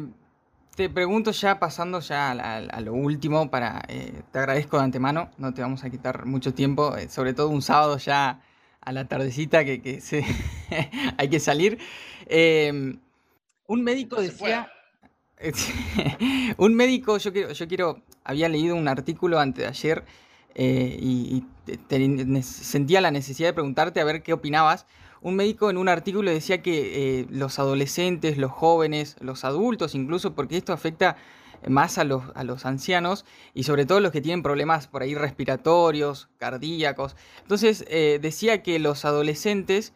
te 0.75 0.89
pregunto 0.89 1.31
ya, 1.31 1.59
pasando 1.59 1.99
ya 1.99 2.31
a, 2.31 2.81
lo 2.81 2.93
último, 2.93 3.49
para 3.51 3.83
eh, 3.87 4.23
te 4.31 4.39
agradezco 4.39 4.77
de 4.77 4.83
antemano, 4.83 5.31
no 5.37 5.53
te 5.53 5.61
vamos 5.61 5.83
a 5.83 5.89
quitar 5.89 6.25
mucho 6.25 6.53
tiempo, 6.53 6.95
sobre 7.09 7.33
todo 7.33 7.49
un 7.49 7.61
sábado 7.61 7.97
ya 7.97 8.41
a 8.81 8.91
la 8.91 9.07
tardecita 9.07 9.63
que, 9.65 10.01
se, 10.01 10.23
hay 11.17 11.29
que 11.29 11.39
salir. 11.39 11.79
Un 12.29 13.83
médico 13.83 14.21
decía... 14.21 14.71
un 16.57 16.73
médico, 16.75 17.17
yo 17.17 17.31
quiero, 17.31 17.51
yo 17.51 17.67
quiero, 17.67 18.01
había 18.23 18.49
leído 18.49 18.75
un 18.75 18.87
artículo 18.87 19.39
antes 19.39 19.63
de 19.63 19.69
ayer 19.69 20.03
eh, 20.55 20.97
y, 20.99 21.43
sentía 22.41 23.01
la 23.01 23.11
necesidad 23.11 23.49
de 23.49 23.53
preguntarte 23.53 23.99
a 23.99 24.05
ver 24.05 24.23
qué 24.23 24.31
opinabas 24.31 24.85
un 25.21 25.35
médico 25.35 25.69
en 25.69 25.77
un 25.77 25.89
artículo 25.89 26.31
decía 26.31 26.61
que 26.61 27.19
eh, 27.19 27.25
los 27.29 27.59
adolescentes, 27.59 28.37
los 28.37 28.51
jóvenes, 28.51 29.15
los 29.19 29.43
adultos 29.43 29.95
incluso, 29.95 30.33
porque 30.35 30.57
esto 30.57 30.73
afecta 30.73 31.17
más 31.67 31.97
a 31.97 32.03
los, 32.03 32.23
a 32.35 32.43
los 32.43 32.65
ancianos 32.65 33.25
y 33.53 33.63
sobre 33.63 33.85
todo 33.85 33.99
los 33.99 34.11
que 34.11 34.21
tienen 34.21 34.43
problemas 34.43 34.87
por 34.87 35.01
ahí 35.01 35.15
respiratorios, 35.15 36.29
cardíacos. 36.37 37.15
Entonces 37.41 37.83
eh, 37.87 38.19
decía 38.21 38.61
que 38.61 38.77
los 38.79 39.05
adolescentes 39.05 39.93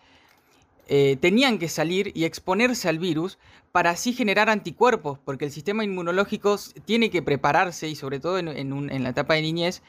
eh, 0.87 1.17
tenían 1.19 1.59
que 1.59 1.69
salir 1.69 2.11
y 2.15 2.25
exponerse 2.25 2.89
al 2.89 2.99
virus 2.99 3.37
para 3.71 3.91
así 3.91 4.13
generar 4.13 4.49
anticuerpos, 4.49 5.19
porque 5.23 5.45
el 5.45 5.51
sistema 5.51 5.83
inmunológico 5.83 6.57
tiene 6.85 7.09
que 7.09 7.21
prepararse, 7.21 7.87
y 7.87 7.95
sobre 7.95 8.19
todo 8.19 8.37
en, 8.37 8.49
en, 8.49 9.03
la 9.03 9.09
etapa 9.09 9.35
de 9.35 9.41
niñez, 9.43 9.81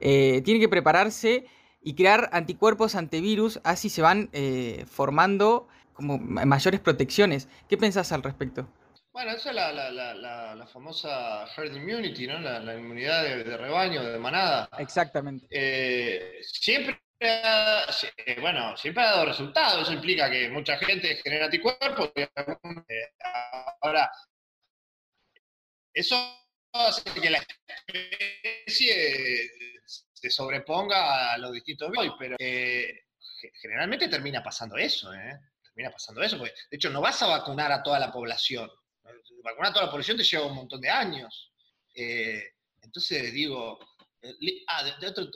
tiene 0.00 0.58
que 0.58 0.68
prepararse 0.68 1.46
y 1.82 1.94
crear 1.94 2.28
anticuerpos 2.32 2.94
ante 2.94 3.20
virus, 3.20 3.60
así 3.64 3.88
se 3.88 4.02
van 4.02 4.28
eh, 4.32 4.84
formando 4.90 5.68
como 5.92 6.18
mayores 6.18 6.80
protecciones. 6.80 7.48
¿Qué 7.68 7.76
pensás 7.76 8.12
al 8.12 8.22
respecto? 8.22 8.68
Bueno, 9.12 9.32
esa 9.32 9.50
es 9.50 9.56
la, 9.56 10.66
famosa 10.72 11.44
herd 11.56 11.74
immunity, 11.74 12.26
¿no? 12.26 12.38
La, 12.38 12.76
inmunidad 12.76 13.24
de, 13.24 13.56
rebaño, 13.56 14.04
de 14.04 14.18
manada. 14.18 14.68
Exactamente. 14.78 15.46
Eh, 15.50 16.40
siempre 16.42 16.92
eh, 16.94 17.07
bueno, 18.40 18.76
siempre 18.76 19.02
ha 19.02 19.10
dado 19.10 19.26
resultados. 19.26 19.82
Eso 19.82 19.92
implica 19.92 20.30
que 20.30 20.48
mucha 20.48 20.76
gente 20.78 21.16
genera 21.22 21.46
anticuerpos. 21.46 22.12
ahora, 23.80 24.10
eso 25.92 26.16
hace 26.72 27.02
que 27.20 27.30
la 27.30 27.44
especie 27.86 29.50
se 30.12 30.30
sobreponga 30.30 31.32
a 31.32 31.38
los 31.38 31.52
distintos 31.52 31.90
hoy, 31.96 32.12
pero 32.18 32.36
eh, 32.38 33.06
generalmente 33.60 34.08
termina 34.08 34.42
pasando 34.42 34.76
eso, 34.76 35.12
¿eh? 35.14 35.38
Termina 35.62 35.90
pasando 35.90 36.22
eso, 36.22 36.38
porque 36.38 36.54
de 36.70 36.76
hecho 36.76 36.90
no 36.90 37.00
vas 37.00 37.22
a 37.22 37.28
vacunar 37.28 37.72
a 37.72 37.82
toda 37.82 37.98
la 37.98 38.12
población. 38.12 38.70
Vacunar 39.42 39.70
a 39.70 39.72
toda 39.72 39.86
la 39.86 39.90
población 39.90 40.16
te 40.16 40.24
lleva 40.24 40.46
un 40.46 40.54
montón 40.54 40.80
de 40.80 40.90
años. 40.90 41.52
Eh, 41.94 42.42
entonces 42.82 43.32
digo, 43.32 43.78
ah, 44.68 44.84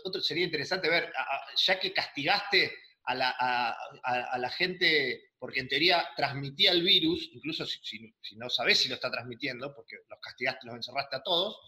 otro, 0.05 0.21
sería 0.21 0.45
interesante 0.45 0.88
ver, 0.88 1.12
ya 1.57 1.79
que 1.79 1.92
castigaste 1.92 2.73
a 3.05 3.14
la, 3.14 3.31
a, 3.31 4.38
la, 4.38 4.51
gente, 4.51 5.33
porque 5.38 5.61
en 5.61 5.68
teoría 5.68 6.09
transmitía 6.16 6.71
el 6.73 6.83
virus, 6.83 7.31
incluso 7.33 7.66
si, 7.66 7.79
si, 7.83 8.37
no 8.37 8.49
sabés 8.49 8.79
si 8.79 8.88
lo 8.88 8.95
está 8.95 9.11
transmitiendo, 9.11 9.75
porque 9.75 9.97
los 10.09 10.21
castigaste, 10.21 10.66
los 10.66 10.77
encerraste 10.77 11.16
a 11.16 11.23
todos, 11.23 11.59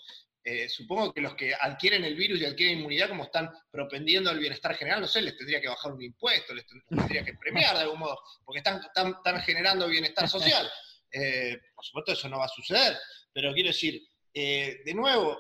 eh, 0.47 0.69
supongo 0.69 1.11
que 1.13 1.23
los 1.23 1.35
que 1.35 1.55
adquieren 1.55 2.05
el 2.05 2.15
virus 2.15 2.39
y 2.39 2.45
adquieren 2.45 2.79
inmunidad, 2.79 3.09
como 3.09 3.25
están 3.25 3.51
propendiendo 3.71 4.29
al 4.29 4.39
bienestar 4.39 4.77
general, 4.77 5.01
no 5.01 5.07
sé, 5.07 5.23
les 5.23 5.37
tendría 5.39 5.59
que 5.59 5.69
bajar 5.69 5.93
un 5.93 6.03
impuesto, 6.03 6.53
les 6.53 6.67
tendría 6.67 7.25
que 7.25 7.33
premiar 7.35 7.75
de 7.75 7.83
algún 7.83 8.01
modo, 8.01 8.21
porque 8.45 8.59
están, 8.59 8.81
están, 8.85 9.41
generando 9.41 9.89
bienestar 9.89 10.29
social. 10.29 10.71
Eh, 11.17 11.57
por 11.77 11.85
supuesto, 11.85 12.11
eso 12.11 12.29
no 12.29 12.41
va 12.41 12.47
a 12.47 12.49
suceder, 12.49 12.99
pero 13.33 13.55
quiero 13.55 13.69
decir, 13.69 14.03
eh, 14.35 14.81
de 14.85 14.95
nuevo, 14.95 15.39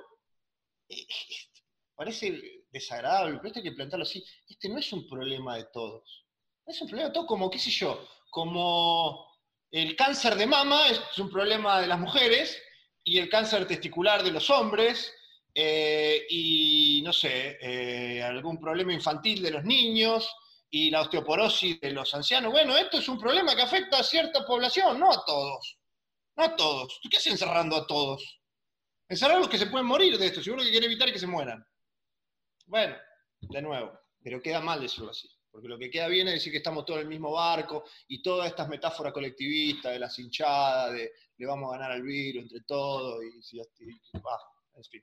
parece 1.95 2.65
desagradable, 2.71 3.37
pero 3.37 3.49
esto 3.49 3.59
hay 3.61 3.65
que 3.65 3.73
plantearlo 3.73 4.05
así, 4.05 4.25
este 4.49 4.69
no 4.69 4.79
es 4.79 4.93
un 4.93 5.09
problema 5.09 5.57
de 5.57 5.65
todos. 5.73 6.25
Es 6.67 6.81
un 6.81 6.89
problema 6.89 7.09
de 7.09 7.15
todos 7.15 7.27
como, 7.27 7.51
qué 7.51 7.59
sé 7.59 7.71
yo, 7.71 8.09
como 8.31 9.27
el 9.71 9.97
cáncer 9.97 10.35
de 10.37 10.47
mama 10.47 10.89
es 10.89 11.19
un 11.19 11.31
problema 11.31 11.81
de 11.81 11.87
las 11.87 11.99
mujeres 11.99 12.61
y 13.03 13.19
el 13.19 13.29
cáncer 13.29 13.67
testicular 13.67 14.23
de 14.23 14.33
los 14.33 14.49
hombres, 14.51 15.13
eh, 15.55 16.27
y 16.29 17.03
no 17.05 17.13
sé, 17.13 17.59
eh, 17.61 18.23
algún 18.23 18.59
problema 18.59 18.93
infantil 18.93 19.43
de 19.43 19.51
los 19.51 19.65
niños, 19.65 20.29
y 20.75 20.91
la 20.91 21.03
osteoporosis 21.03 21.81
de 21.81 21.93
los 21.93 22.13
ancianos. 22.15 22.51
Bueno, 22.51 22.77
esto 22.77 22.99
es 22.99 23.09
un 23.09 23.17
problema 23.17 23.55
que 23.55 23.63
afecta 23.63 24.01
a 24.01 24.03
cierta 24.03 24.45
población, 24.45 24.99
no 24.99 25.13
a 25.13 25.25
todos. 25.25 25.79
No 26.37 26.45
a 26.45 26.57
todos. 26.57 26.99
¿Tú 27.01 27.09
qué 27.09 27.19
haces 27.19 27.31
encerrando 27.31 27.77
a 27.77 27.87
todos? 27.87 28.41
Encerrar 29.09 29.37
a 29.37 29.39
los 29.39 29.49
que 29.49 29.57
se 29.57 29.67
pueden 29.67 29.87
morir 29.87 30.19
de 30.19 30.27
esto, 30.27 30.43
seguro 30.43 30.65
que 30.65 30.73
quiere 30.73 30.87
evitar 30.87 31.13
que 31.13 31.19
se 31.21 31.29
mueran. 31.29 31.65
Bueno, 32.66 32.96
de 33.40 33.62
nuevo, 33.62 33.92
pero 34.22 34.40
queda 34.40 34.61
mal 34.61 34.81
decirlo 34.81 35.11
así, 35.11 35.29
porque 35.50 35.68
lo 35.68 35.79
que 35.79 35.90
queda 35.90 36.09
bien 36.09 36.29
es 36.29 36.35
decir 36.35 36.53
que 36.53 36.59
estamos 36.59 36.85
todos 36.85 37.00
en 37.00 37.05
el 37.07 37.11
mismo 37.11 37.33
barco 37.33 37.85
y 38.09 38.22
todas 38.22 38.48
estas 38.48 38.68
metáforas 38.68 39.12
colectivistas 39.12 39.92
de 39.92 39.98
las 39.98 40.18
hinchadas, 40.18 40.92
de 40.92 41.12
le 41.37 41.46
vamos 41.46 41.68
a 41.68 41.77
ganar 41.77 41.92
al 41.92 42.03
virus 42.03 42.42
entre 42.42 42.61
todos 42.61 43.22
y, 43.24 43.57
y, 43.57 43.61
en 43.61 44.85
fin. 44.85 45.03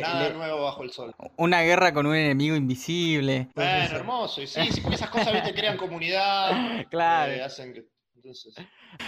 Nada 0.00 0.30
nuevo 0.30 0.64
bajo 0.64 0.82
el 0.82 0.90
sol. 0.90 1.14
Una 1.36 1.62
guerra 1.62 1.94
con 1.94 2.06
un 2.06 2.14
enemigo 2.14 2.54
invisible. 2.56 3.48
Bueno, 3.54 3.96
hermoso. 3.96 4.42
Y 4.42 4.46
sí, 4.46 4.60
sí, 4.70 4.80
porque 4.82 4.96
esas 4.96 5.08
cosas 5.08 5.32
¿viste? 5.32 5.54
crean 5.54 5.76
comunidad. 5.76 6.50
Claro. 6.90 7.32
Eh, 7.32 7.42
hacen 7.42 7.72
que, 7.72 7.84
entonces... 8.14 8.54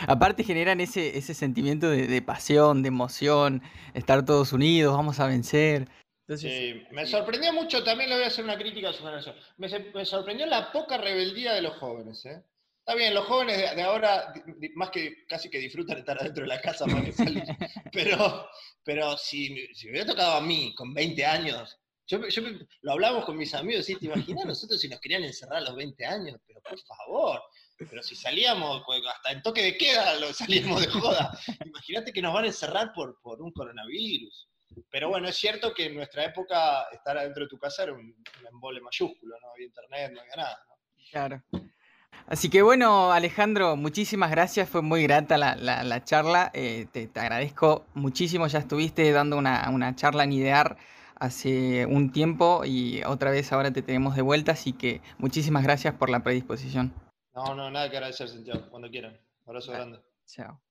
Aparte 0.06 0.42
generan 0.42 0.80
ese, 0.80 1.18
ese 1.18 1.34
sentimiento 1.34 1.90
de, 1.90 2.06
de, 2.06 2.22
pasión, 2.22 2.82
de 2.82 2.88
emoción, 2.88 3.62
estar 3.92 4.24
todos 4.24 4.52
unidos, 4.54 4.96
vamos 4.96 5.20
a 5.20 5.26
vencer 5.26 5.88
me 6.26 7.06
sorprendió 7.06 7.52
mucho, 7.52 7.84
también 7.84 8.08
le 8.08 8.16
voy 8.16 8.24
a 8.24 8.28
hacer 8.28 8.44
una 8.44 8.56
crítica 8.56 8.90
a 8.90 8.92
su 8.92 9.02
generación, 9.02 9.36
me, 9.58 10.04
sorprendió 10.04 10.46
la 10.46 10.72
poca 10.72 10.96
rebeldía 10.96 11.52
de 11.52 11.62
los 11.62 11.76
jóvenes. 11.76 12.24
¿eh? 12.24 12.42
Está 12.78 12.94
bien, 12.94 13.14
los 13.14 13.26
jóvenes 13.26 13.58
de, 13.58 13.82
ahora, 13.82 14.32
más 14.74 14.90
que 14.90 15.26
casi 15.26 15.50
que 15.50 15.58
disfrutan 15.58 15.96
de 15.96 16.00
estar 16.00 16.18
adentro 16.18 16.42
de 16.42 16.48
la 16.48 16.60
casa 16.60 16.86
más 16.86 17.04
que 17.04 17.12
salir, 17.12 17.44
pero, 17.92 18.48
pero 18.82 19.16
si, 19.16 19.50
me 19.50 19.90
hubiera 19.90 20.06
tocado 20.06 20.34
a 20.34 20.40
mí 20.40 20.74
con 20.74 20.94
20 20.94 21.24
años, 21.24 21.78
yo, 22.06 22.18
lo 22.82 22.92
hablamos 22.92 23.24
con 23.24 23.36
mis 23.36 23.54
amigos, 23.54 23.86
¿sí? 23.86 23.96
¿te 23.96 24.06
imaginas 24.06 24.44
nosotros 24.44 24.80
si 24.80 24.88
nos 24.88 25.00
querían 25.00 25.24
encerrar 25.24 25.58
a 25.58 25.62
los 25.62 25.76
20 25.76 26.04
años? 26.04 26.38
Pero 26.46 26.60
por 26.62 26.78
favor, 26.80 27.42
pero 27.78 28.02
si 28.02 28.14
salíamos, 28.14 28.82
pues, 28.86 29.00
hasta 29.14 29.32
en 29.32 29.42
toque 29.42 29.62
de 29.62 29.76
queda 29.76 30.14
lo 30.20 30.32
salíamos 30.32 30.80
de 30.82 30.88
joda. 30.88 31.38
Imagínate 31.64 32.12
que 32.12 32.22
nos 32.22 32.34
van 32.34 32.44
a 32.44 32.48
encerrar 32.48 32.92
por, 32.94 33.18
por 33.20 33.40
un 33.40 33.52
coronavirus. 33.52 34.48
Pero 34.90 35.08
bueno, 35.08 35.28
es 35.28 35.36
cierto 35.36 35.72
que 35.74 35.86
en 35.86 35.94
nuestra 35.94 36.24
época 36.24 36.88
estar 36.92 37.16
adentro 37.18 37.44
de 37.44 37.48
tu 37.48 37.58
casa 37.58 37.84
era 37.84 37.92
un, 37.92 38.14
embole 38.48 38.80
mayúsculo, 38.80 39.36
no 39.40 39.50
había 39.50 39.66
internet, 39.66 40.12
no 40.12 40.20
había 40.20 40.36
nada. 40.36 40.58
Claro. 41.10 41.42
Así 42.26 42.48
que 42.48 42.62
bueno, 42.62 43.12
Alejandro, 43.12 43.76
muchísimas 43.76 44.30
gracias, 44.30 44.68
fue 44.68 44.80
muy 44.80 45.02
grata 45.02 45.36
la, 45.36 46.04
charla, 46.04 46.50
eh, 46.54 46.86
te, 46.90 47.10
agradezco 47.14 47.84
muchísimo, 47.94 48.46
ya 48.46 48.60
estuviste 48.60 49.10
dando 49.12 49.36
una, 49.36 49.68
una, 49.70 49.94
charla 49.94 50.24
en 50.24 50.32
IDEAR 50.32 50.76
hace 51.16 51.86
un 51.86 52.12
tiempo 52.12 52.62
y 52.64 53.02
otra 53.04 53.30
vez 53.30 53.52
ahora 53.52 53.72
te 53.72 53.82
tenemos 53.82 54.16
de 54.16 54.22
vuelta, 54.22 54.52
así 54.52 54.72
que 54.72 55.02
muchísimas 55.18 55.64
gracias 55.64 55.94
por 55.94 56.08
la 56.08 56.22
predisposición. 56.22 56.94
No, 57.34 57.54
no, 57.54 57.70
nada 57.70 57.90
que 57.90 57.96
agradecer, 57.96 58.28
Santiago, 58.28 58.70
cuando 58.70 58.88
quieran. 58.88 59.18
Abrazo 59.46 59.72
grande. 59.72 60.00
Chao. 60.26 60.63